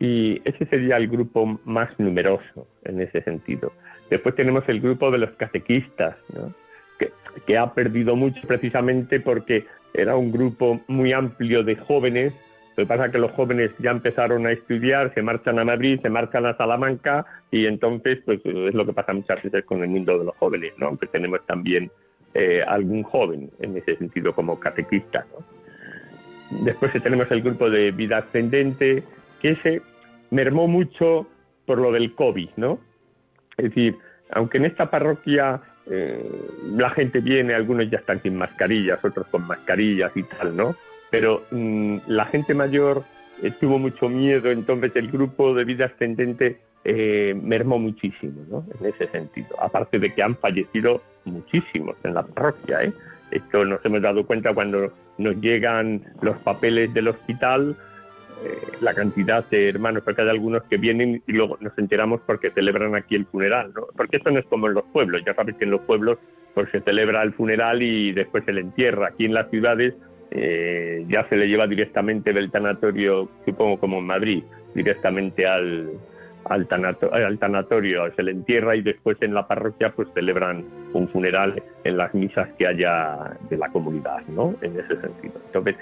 [0.00, 3.72] Y ese sería el grupo más numeroso en ese sentido.
[4.10, 6.52] Después tenemos el grupo de los catequistas, ¿no?
[6.98, 7.12] que,
[7.46, 12.32] que ha perdido mucho precisamente porque era un grupo muy amplio de jóvenes
[12.80, 16.00] lo que pasa es que los jóvenes ya empezaron a estudiar, se marchan a Madrid,
[16.00, 19.90] se marchan a Salamanca y entonces pues es lo que pasa muchas veces con el
[19.90, 20.86] mundo de los jóvenes, ¿no?
[20.86, 21.90] Aunque tenemos también
[22.32, 26.64] eh, algún joven en ese sentido como catequista, ¿no?
[26.64, 29.04] Después tenemos el grupo de vida ascendente
[29.42, 29.82] que se
[30.30, 31.26] mermó mucho
[31.66, 32.78] por lo del COVID, ¿no?
[33.58, 33.94] Es decir,
[34.30, 36.24] aunque en esta parroquia eh,
[36.78, 40.74] la gente viene, algunos ya están sin mascarillas, otros con mascarillas y tal, ¿no?
[41.10, 43.04] Pero mm, la gente mayor
[43.42, 48.64] eh, tuvo mucho miedo, entonces el grupo de vida ascendente eh, mermó muchísimo, ¿no?
[48.78, 49.48] En ese sentido.
[49.60, 52.92] Aparte de que han fallecido muchísimos en la parroquia, ¿eh?
[53.30, 57.76] Esto nos hemos dado cuenta cuando nos llegan los papeles del hospital,
[58.44, 62.50] eh, la cantidad de hermanos, porque hay algunos que vienen y luego nos enteramos porque
[62.50, 63.86] celebran aquí el funeral, ¿no?
[63.96, 66.18] Porque esto no es como en los pueblos, ya sabes que en los pueblos
[66.54, 69.08] pues se celebra el funeral y después se le entierra.
[69.08, 69.94] Aquí en las ciudades
[70.30, 75.90] eh, ya se le lleva directamente del tanatorio, supongo como en Madrid, directamente al,
[76.44, 76.68] al,
[77.12, 81.96] al, tanatorio, se le entierra y después en la parroquia pues celebran un funeral en
[81.96, 84.54] las misas que haya de la comunidad, ¿no?
[84.62, 85.34] En ese sentido.
[85.46, 85.76] Entonces,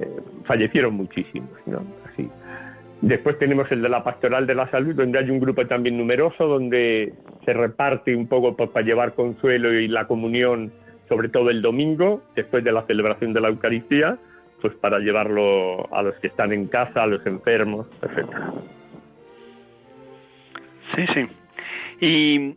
[0.00, 1.82] eh, fallecieron muchísimos, ¿no?
[2.12, 2.28] Así.
[3.00, 6.46] Después tenemos el de la Pastoral de la Salud, donde hay un grupo también numeroso,
[6.46, 7.12] donde
[7.44, 10.72] se reparte un poco pues, para llevar consuelo y la comunión
[11.08, 14.18] sobre todo el domingo, después de la celebración de la Eucaristía,
[14.60, 18.52] pues para llevarlo a los que están en casa, a los enfermos, etcétera.
[20.94, 21.26] Sí, sí.
[22.00, 22.56] Y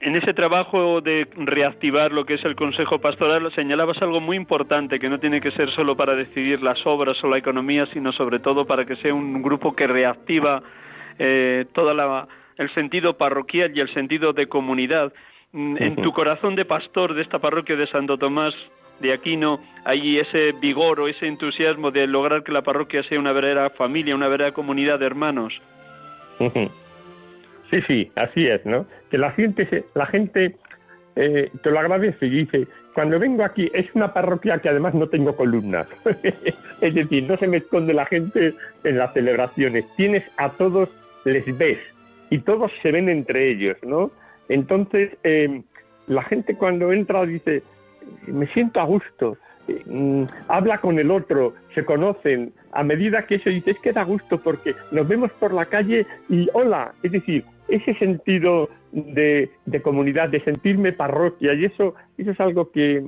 [0.00, 4.98] en ese trabajo de reactivar lo que es el Consejo Pastoral señalabas algo muy importante,
[4.98, 8.38] que no tiene que ser solo para decidir las obras o la economía, sino sobre
[8.38, 10.62] todo para que sea un grupo que reactiva
[11.18, 15.12] eh, toda la el sentido parroquial y el sentido de comunidad.
[15.54, 18.52] Mm, en tu corazón de pastor de esta parroquia de Santo Tomás
[18.98, 23.30] de Aquino hay ese vigor o ese entusiasmo de lograr que la parroquia sea una
[23.30, 25.54] verdadera familia, una verdadera comunidad de hermanos.
[27.70, 28.84] Sí, sí, así es, ¿no?
[29.12, 30.56] Que la gente, la gente
[31.14, 35.06] eh, te lo agradece y dice, cuando vengo aquí es una parroquia que además no
[35.08, 35.86] tengo columnas.
[36.80, 39.84] es decir, no se me esconde la gente en las celebraciones.
[39.96, 40.88] Tienes a todos,
[41.24, 41.78] les ves
[42.30, 44.10] y todos se ven entre ellos, ¿no?
[44.48, 45.62] Entonces, eh,
[46.06, 47.62] la gente cuando entra dice,
[48.26, 49.36] me siento a gusto,
[49.68, 53.92] eh, mm, habla con el otro, se conocen, a medida que eso dice, es que
[53.92, 59.50] da gusto porque nos vemos por la calle y hola, es decir, ese sentido de,
[59.82, 63.02] comunidad, de sentirme parroquia, y eso, eso es algo que,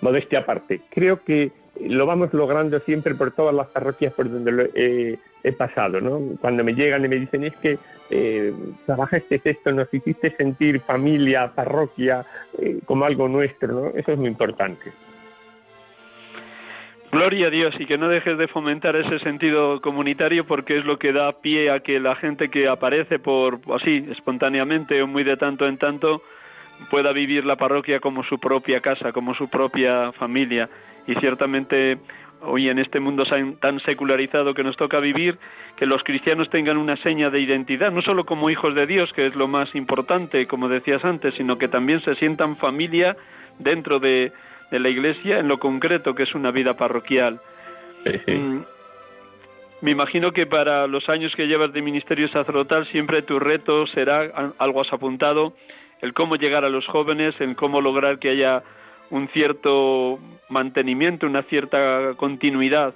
[0.00, 1.50] modestia aparte, creo que
[1.80, 5.18] lo vamos logrando siempre por todas las parroquias por donde lo he,
[5.56, 6.36] pasado, ¿no?
[6.40, 7.78] Cuando me llegan y me dicen, es que
[8.10, 8.52] eh,
[8.84, 12.26] trabajaste esto, nos hiciste sentir familia, parroquia,
[12.58, 13.86] eh, como algo nuestro, ¿no?
[13.94, 14.90] Eso es muy importante.
[17.12, 20.98] Gloria a Dios y que no dejes de fomentar ese sentido comunitario porque es lo
[20.98, 25.36] que da pie a que la gente que aparece por así espontáneamente o muy de
[25.36, 26.22] tanto en tanto
[26.90, 30.68] pueda vivir la parroquia como su propia casa, como su propia familia
[31.06, 31.98] y ciertamente
[32.42, 33.24] hoy en este mundo
[33.60, 35.38] tan secularizado que nos toca vivir,
[35.76, 39.26] que los cristianos tengan una seña de identidad, no solo como hijos de Dios, que
[39.26, 43.16] es lo más importante, como decías antes, sino que también se sientan familia
[43.58, 44.32] dentro de,
[44.70, 47.40] de la Iglesia en lo concreto que es una vida parroquial.
[48.26, 48.60] Mm,
[49.80, 54.52] me imagino que para los años que llevas de ministerio sacerdotal siempre tu reto será,
[54.58, 55.54] algo has apuntado,
[56.00, 58.62] el cómo llegar a los jóvenes, el cómo lograr que haya
[59.10, 62.94] un cierto mantenimiento, una cierta continuidad.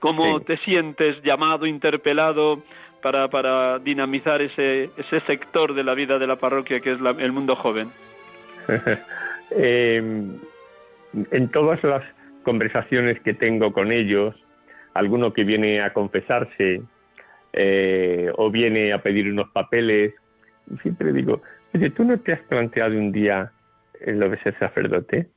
[0.00, 2.62] ¿Cómo te sientes llamado, interpelado
[3.02, 7.32] para, para dinamizar ese, ese sector de la vida de la parroquia que es el
[7.32, 7.90] mundo joven?
[9.50, 10.02] eh,
[11.30, 12.02] en todas las
[12.42, 14.34] conversaciones que tengo con ellos,
[14.94, 16.82] alguno que viene a confesarse
[17.52, 20.14] eh, o viene a pedir unos papeles,
[20.82, 21.42] siempre digo,
[21.74, 23.50] oye, ¿tú no te has planteado un día
[24.06, 25.28] lo de ser sacerdote?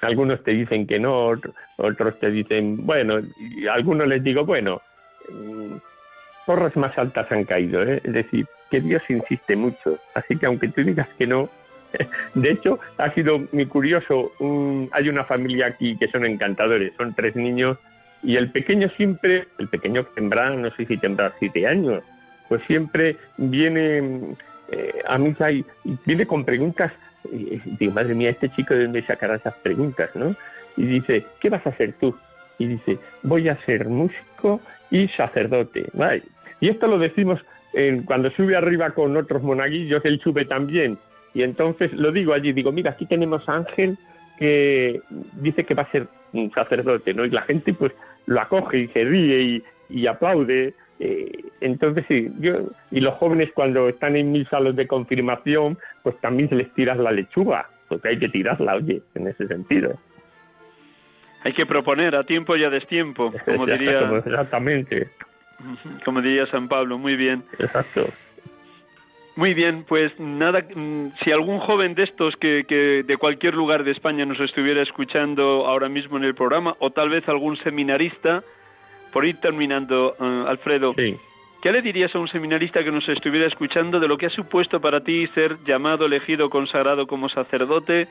[0.00, 1.32] Algunos te dicen que no,
[1.76, 4.82] otros te dicen, bueno, y a algunos les digo, bueno,
[5.28, 5.76] mm,
[6.44, 8.00] porras más altas han caído, ¿eh?
[8.02, 11.48] es decir, que Dios insiste mucho, así que aunque tú digas que no,
[12.34, 14.32] de hecho, ha sido muy curioso.
[14.92, 17.78] hay una familia aquí que son encantadores, son tres niños
[18.22, 22.02] y el pequeño siempre, el pequeño que tendrá, no sé si tendrá siete años,
[22.48, 24.36] pues siempre viene
[24.70, 25.64] eh, a misa y,
[26.06, 26.92] viene con preguntas.
[27.30, 30.34] Y digo, madre mía, este chico de dónde sacará esas preguntas, ¿no?
[30.76, 32.16] Y dice, ¿qué vas a hacer tú?
[32.58, 34.60] Y dice, voy a ser músico
[34.90, 35.86] y sacerdote.
[36.60, 37.40] Y esto lo decimos
[38.04, 40.98] cuando sube arriba con otros monaguillos, él sube también
[41.34, 43.96] y entonces lo digo allí, digo, mira, aquí tenemos Ángel
[44.38, 45.00] que
[45.40, 47.24] dice que va a ser un sacerdote, ¿no?
[47.24, 47.92] Y la gente pues
[48.26, 50.74] lo acoge y se ríe y, aplaude.
[51.00, 56.16] Eh, entonces sí, yo, y los jóvenes cuando están en mis salos de confirmación, pues
[56.20, 59.98] también se les tiras la lechuga, porque hay que tirarla, oye, en ese sentido.
[61.44, 64.00] Hay que proponer a tiempo y a destiempo, como diría.
[64.24, 65.08] Exactamente.
[66.04, 67.44] Como diría San Pablo, muy bien.
[67.58, 68.08] Exacto.
[69.34, 73.82] Muy bien, pues nada, mm, si algún joven de estos que, que, de cualquier lugar
[73.82, 78.44] de España nos estuviera escuchando ahora mismo en el programa, o tal vez algún seminarista,
[79.12, 84.00] por ir terminando, eh, Alfredo, ¿qué le dirías a un seminarista que nos estuviera escuchando
[84.00, 88.08] de lo que ha supuesto para ti ser llamado, elegido, consagrado como sacerdote?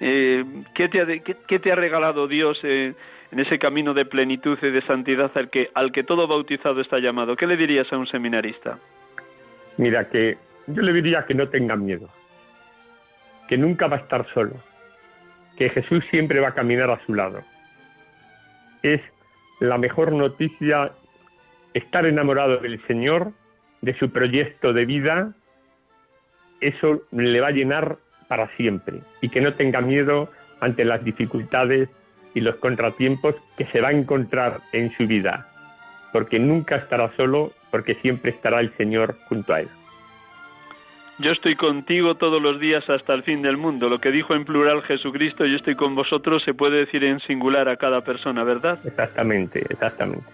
[0.00, 0.44] Eh,
[0.74, 2.94] ¿qué, te ha, qué, te ha regalado Dios eh,
[3.30, 6.98] en ese camino de plenitud y de santidad al que, al que todo bautizado está
[6.98, 7.36] llamado?
[7.36, 8.78] ¿Qué le dirías a un seminarista?
[9.76, 10.36] Mira, que
[10.66, 12.08] yo le diría que no tenga miedo,
[13.48, 14.54] que nunca va a estar solo,
[15.56, 17.40] que Jesús siempre va a caminar a su lado.
[18.82, 19.00] Es
[19.60, 20.92] la mejor noticia
[21.74, 23.32] estar enamorado del Señor,
[23.82, 25.32] de su proyecto de vida,
[26.60, 27.98] eso le va a llenar
[28.28, 30.30] para siempre y que no tenga miedo
[30.60, 31.88] ante las dificultades
[32.34, 35.48] y los contratiempos que se va a encontrar en su vida,
[36.12, 39.68] porque nunca estará solo, porque siempre estará el Señor junto a él.
[41.20, 43.90] Yo estoy contigo todos los días hasta el fin del mundo.
[43.90, 47.68] Lo que dijo en plural Jesucristo, yo estoy con vosotros, se puede decir en singular
[47.68, 48.78] a cada persona, ¿verdad?
[48.86, 50.24] Exactamente, exactamente.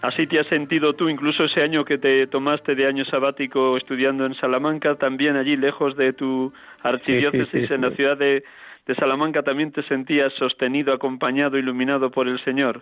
[0.00, 4.24] Así te has sentido tú, incluso ese año que te tomaste de año sabático estudiando
[4.24, 8.42] en Salamanca, también allí lejos de tu archidiócesis en la ciudad de,
[8.86, 12.80] de Salamanca, también te sentías sostenido, acompañado, iluminado por el Señor.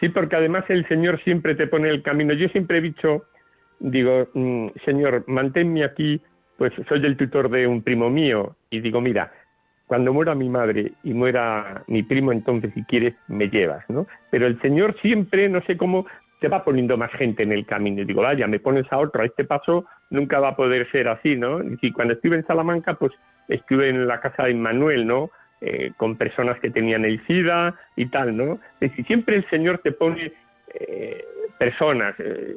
[0.00, 2.32] Sí, porque además el Señor siempre te pone el camino.
[2.32, 3.26] Yo siempre he dicho,
[3.78, 6.18] digo, mm, Señor, manténme aquí
[6.58, 9.32] pues soy el tutor de un primo mío y digo, mira,
[9.86, 14.06] cuando muera mi madre y muera mi primo, entonces si quieres me llevas, ¿no?
[14.30, 16.06] Pero el Señor siempre, no sé cómo,
[16.40, 18.02] te va poniendo más gente en el camino.
[18.02, 21.08] Y digo, vaya, me pones a otro, a este paso nunca va a poder ser
[21.08, 21.60] así, ¿no?
[21.80, 23.12] Y cuando estuve en Salamanca, pues
[23.48, 25.30] estuve en la casa de Manuel, ¿no?
[25.60, 28.58] Eh, con personas que tenían el SIDA y tal, ¿no?
[28.80, 30.32] Es decir, siempre el Señor te pone
[30.74, 31.24] eh,
[31.58, 32.14] personas.
[32.18, 32.56] Eh,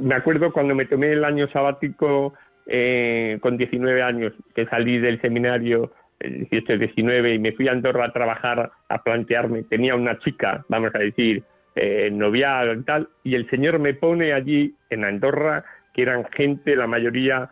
[0.00, 2.34] me acuerdo cuando me tomé el año sabático
[2.66, 7.72] eh, con 19 años que salí del seminario, el 18, 19, y me fui a
[7.72, 11.42] Andorra a trabajar, a plantearme, tenía una chica, vamos a decir,
[11.74, 16.76] eh, novia y tal, y el Señor me pone allí en Andorra, que eran gente,
[16.76, 17.50] la mayoría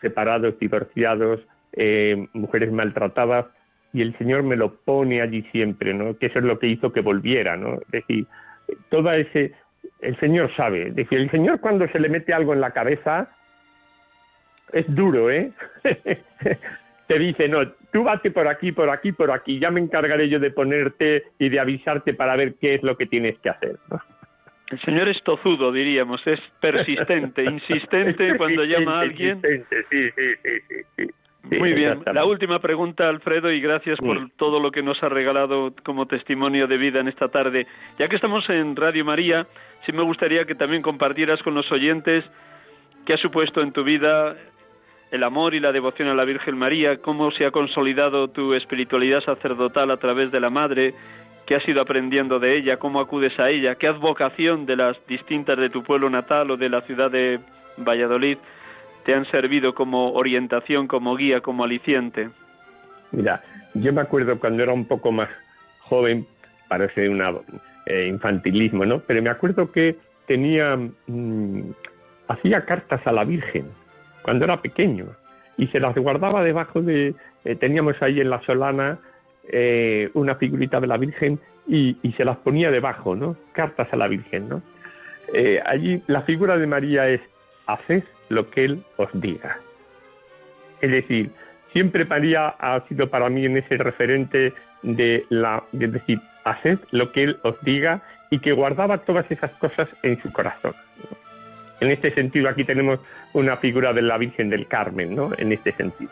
[0.00, 1.40] separados, divorciados,
[1.72, 3.46] eh, mujeres maltratadas,
[3.92, 6.18] y el Señor me lo pone allí siempre, ¿no?
[6.18, 7.74] Que eso es lo que hizo que volviera, ¿no?
[7.74, 8.26] Es decir,
[8.90, 9.52] toda ese,
[10.00, 13.30] el Señor sabe, es decir, el Señor cuando se le mete algo en la cabeza,
[14.72, 15.52] es duro, ¿eh?
[17.08, 20.38] te dice, no, tú bate por aquí, por aquí, por aquí, ya me encargaré yo
[20.38, 23.76] de ponerte y de avisarte para ver qué es lo que tienes que hacer.
[24.70, 29.40] El señor es tozudo, diríamos, es persistente, insistente cuando llama a alguien.
[29.40, 32.02] Sí, sí, sí, sí, Muy bien.
[32.12, 36.66] La última pregunta, Alfredo, y gracias por todo lo que nos ha regalado como testimonio
[36.66, 37.66] de vida en esta tarde.
[37.98, 39.46] Ya que estamos en Radio María,
[39.86, 42.22] sí me gustaría que también compartieras con los oyentes
[43.06, 44.36] qué ha supuesto en tu vida
[45.10, 49.20] el amor y la devoción a la Virgen María, cómo se ha consolidado tu espiritualidad
[49.22, 50.94] sacerdotal a través de la Madre,
[51.46, 55.58] qué has ido aprendiendo de ella, cómo acudes a ella, qué advocación de las distintas
[55.58, 57.40] de tu pueblo natal o de la ciudad de
[57.78, 58.36] Valladolid
[59.04, 62.28] te han servido como orientación, como guía, como aliciente.
[63.12, 63.42] Mira,
[63.72, 65.30] yo me acuerdo cuando era un poco más
[65.78, 66.26] joven,
[66.68, 67.22] parece un
[67.86, 69.00] eh, infantilismo, ¿no?
[69.00, 69.96] Pero me acuerdo que
[70.26, 71.70] tenía, mm,
[72.28, 73.70] hacía cartas a la Virgen
[74.22, 75.06] cuando era pequeño
[75.56, 77.14] y se las guardaba debajo de,
[77.44, 78.98] eh, teníamos ahí en la solana
[79.50, 83.36] eh, una figurita de la Virgen y, se las ponía debajo, ¿no?
[83.52, 84.62] Cartas a la Virgen, ¿no?
[85.34, 87.20] Eh, allí la figura de María es,
[87.66, 89.58] haced lo que Él os diga.
[90.80, 91.30] Es decir,
[91.72, 97.12] siempre María ha sido para mí en ese referente de la, de decir, haced lo
[97.12, 98.00] que Él os diga
[98.30, 100.74] y que guardaba todas esas cosas en su corazón.
[101.80, 103.00] En este sentido, aquí tenemos
[103.32, 105.30] una figura de la Virgen del Carmen, ¿no?
[105.38, 106.10] En este sentido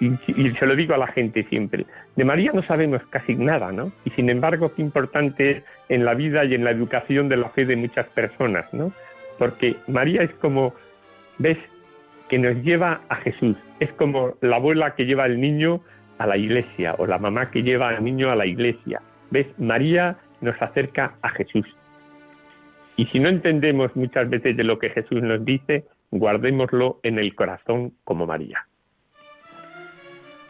[0.00, 1.86] y, se lo digo a la gente siempre,
[2.16, 3.92] de María no sabemos casi nada, ¿no?
[4.04, 7.48] Y sin embargo, qué importante es en la vida y en la educación de la
[7.48, 8.92] fe de muchas personas, ¿no?
[9.38, 10.74] Porque María es como,
[11.38, 11.58] ves,
[12.28, 15.80] que nos lleva a Jesús, es como la abuela que lleva al niño
[16.18, 19.00] a la iglesia o la mamá que lleva al niño a la iglesia.
[19.30, 19.46] ¿Ves?
[19.58, 21.66] María nos acerca a Jesús.
[22.96, 27.34] Y si no entendemos muchas veces de lo que Jesús nos dice, guardémoslo en el
[27.34, 28.66] corazón como María.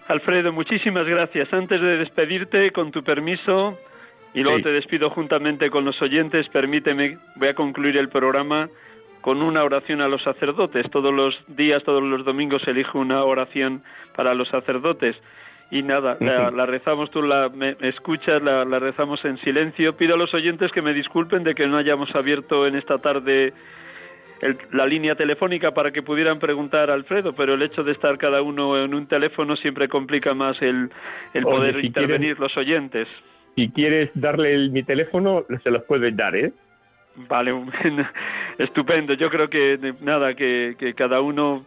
[0.08, 1.52] Alfredo, muchísimas gracias.
[1.52, 3.76] Antes de despedirte, con tu permiso,
[4.34, 8.68] y luego te despido juntamente con los oyentes, permíteme, voy a concluir el programa
[9.22, 10.88] con una oración a los sacerdotes.
[10.90, 13.82] Todos los días, todos los domingos elijo una oración
[14.14, 15.16] para los sacerdotes.
[15.70, 19.96] Y nada, la, rezamos, tú la me, escuchas, la, la rezamos en silencio.
[19.96, 23.52] Pido a los oyentes que me disculpen de que no hayamos abierto en esta tarde
[24.72, 28.42] la línea telefónica para que pudieran preguntar a Alfredo, pero el hecho de estar cada
[28.42, 30.90] uno en un teléfono siempre complica más el,
[31.32, 33.08] el poder intervenir los oyentes.
[33.54, 36.52] Si quieres darle mi teléfono, se los puedes dar, ¿eh?
[37.28, 37.54] Vale,
[38.58, 39.14] estupendo.
[39.14, 41.64] Yo creo que nada, que, que cada uno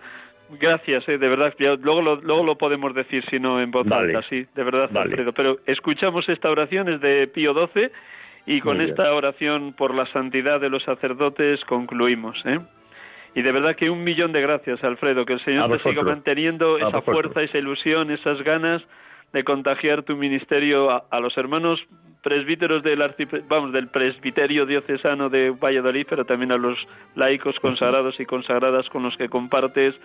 [0.60, 1.54] Gracias, eh, de verdad.
[1.60, 5.34] luego, lo, luego lo podemos decir, si no en voz alta, sí, de verdad, Alfredo.
[5.34, 7.90] Pero escuchamos esta oración, es de Pío XII,
[8.46, 12.42] y con esta oración por la santidad de los sacerdotes concluimos.
[12.46, 12.60] ¿eh?
[13.36, 16.78] Y de verdad que un millón de gracias, Alfredo, que el Señor te siga manteniendo
[16.78, 18.82] esa fuerza, esa ilusión, esas ganas
[19.34, 21.80] de contagiar tu ministerio a, los hermanos
[22.24, 23.04] presbíteros del
[23.48, 26.78] vamos del presbiterio diocesano de Valladolid, pero también a los
[27.16, 29.96] laicos consagrados y consagradas con los que compartes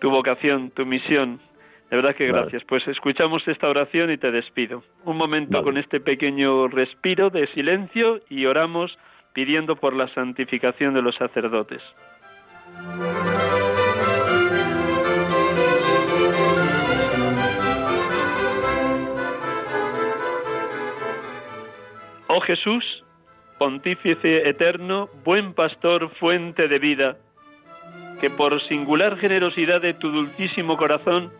[0.00, 1.40] tu vocación, tu misión.
[1.90, 2.62] De verdad que gracias.
[2.64, 4.82] Pues escuchamos esta oración y te despido.
[5.04, 8.96] Un momento con este pequeño respiro de silencio y oramos
[9.32, 11.82] pidiendo por la santificación de los sacerdotes.
[22.28, 22.84] Oh Jesús,
[23.58, 27.16] pontífice eterno, buen pastor, fuente de vida,
[28.20, 31.32] que por singular generosidad de tu dulcísimo corazón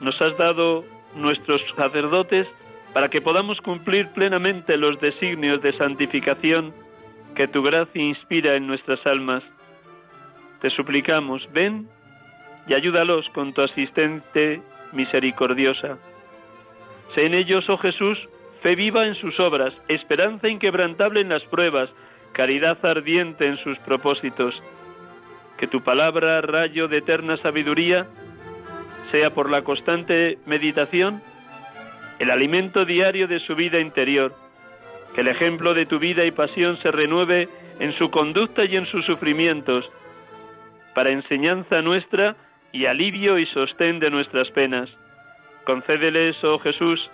[0.00, 2.46] nos has dado nuestros sacerdotes
[2.92, 6.74] para que podamos cumplir plenamente los designios de santificación
[7.34, 9.44] que tu gracia inspira en nuestras almas.
[10.60, 11.88] Te suplicamos, ven
[12.66, 14.60] y ayúdalos con tu asistente
[14.92, 15.98] misericordiosa.
[17.14, 18.18] Sé en ellos, oh Jesús,
[18.62, 21.90] fe viva en sus obras, esperanza inquebrantable en las pruebas,
[22.32, 24.60] caridad ardiente en sus propósitos.
[25.58, 28.06] Que tu palabra, rayo de eterna sabiduría,
[29.10, 31.22] sea por la constante meditación
[32.18, 34.34] el alimento diario de su vida interior,
[35.14, 37.48] que el ejemplo de tu vida y pasión se renueve
[37.78, 39.88] en su conducta y en sus sufrimientos,
[40.94, 42.36] para enseñanza nuestra
[42.72, 44.90] y alivio y sostén de nuestras penas.
[45.64, 47.08] Concédeles, oh Jesús,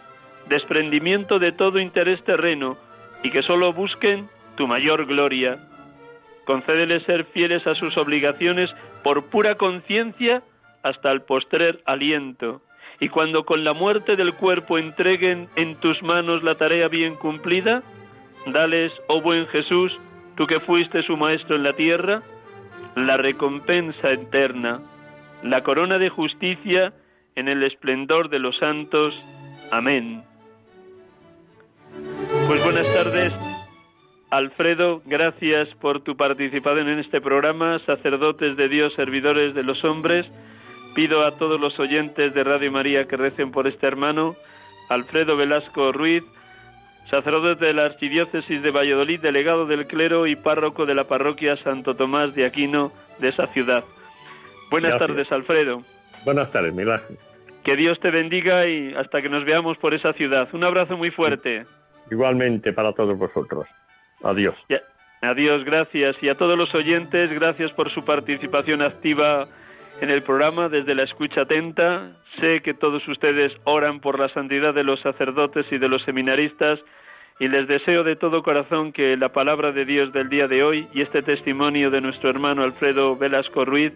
[0.48, 2.76] desprendimiento de todo interés terreno
[3.22, 5.58] y que sólo busquen tu mayor gloria.
[6.44, 8.70] Concédeles ser fieles a sus obligaciones
[9.02, 10.42] por pura conciencia
[10.82, 12.62] hasta el postrer aliento,
[13.00, 17.82] y cuando con la muerte del cuerpo entreguen en tus manos la tarea bien cumplida,
[18.46, 19.98] dales, oh buen Jesús,
[20.36, 22.22] tú que fuiste su maestro en la tierra,
[22.94, 24.80] la recompensa eterna,
[25.42, 26.92] la corona de justicia
[27.34, 29.20] en el esplendor de los santos.
[29.70, 30.22] Amén.
[32.46, 33.32] Pues buenas tardes,
[34.36, 40.26] Alfredo, gracias por tu participación en este programa, sacerdotes de Dios, servidores de los hombres.
[40.96, 44.34] Pido a todos los oyentes de Radio María que recen por este hermano,
[44.88, 46.24] Alfredo Velasco Ruiz,
[47.08, 51.94] sacerdote de la Archidiócesis de Valladolid, delegado del clero y párroco de la parroquia Santo
[51.94, 53.84] Tomás de Aquino de esa ciudad.
[54.68, 55.82] Buenas tardes, Alfredo.
[56.24, 57.02] Buenas tardes, Milán.
[57.62, 60.48] Que Dios te bendiga y hasta que nos veamos por esa ciudad.
[60.52, 61.66] Un abrazo muy fuerte.
[62.10, 63.64] Igualmente para todos vosotros.
[64.24, 64.56] Adiós.
[65.20, 66.20] adiós, gracias.
[66.22, 69.46] Y a todos los oyentes, gracias por su participación activa
[70.00, 72.12] en el programa desde la escucha atenta.
[72.40, 76.80] Sé que todos ustedes oran por la santidad de los sacerdotes y de los seminaristas
[77.38, 80.86] y les deseo de todo corazón que la palabra de Dios del día de hoy
[80.94, 83.92] y este testimonio de nuestro hermano Alfredo Velasco Ruiz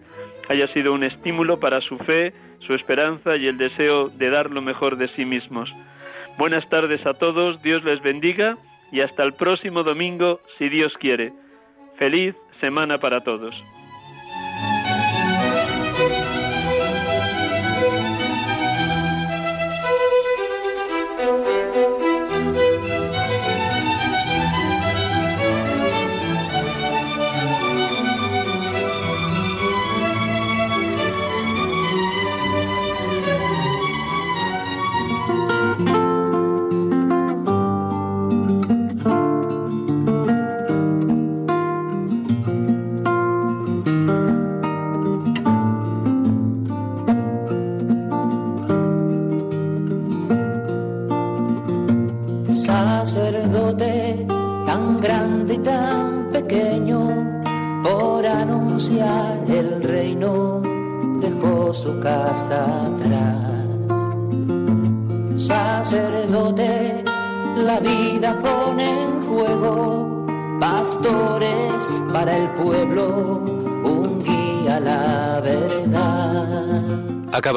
[0.48, 2.32] haya sido un estímulo para su fe,
[2.66, 5.70] su esperanza y el deseo de dar lo mejor de sí mismos.
[6.36, 8.56] Buenas tardes a todos, Dios les bendiga
[8.90, 11.32] y hasta el próximo domingo, si Dios quiere.
[11.98, 13.54] Feliz semana para todos.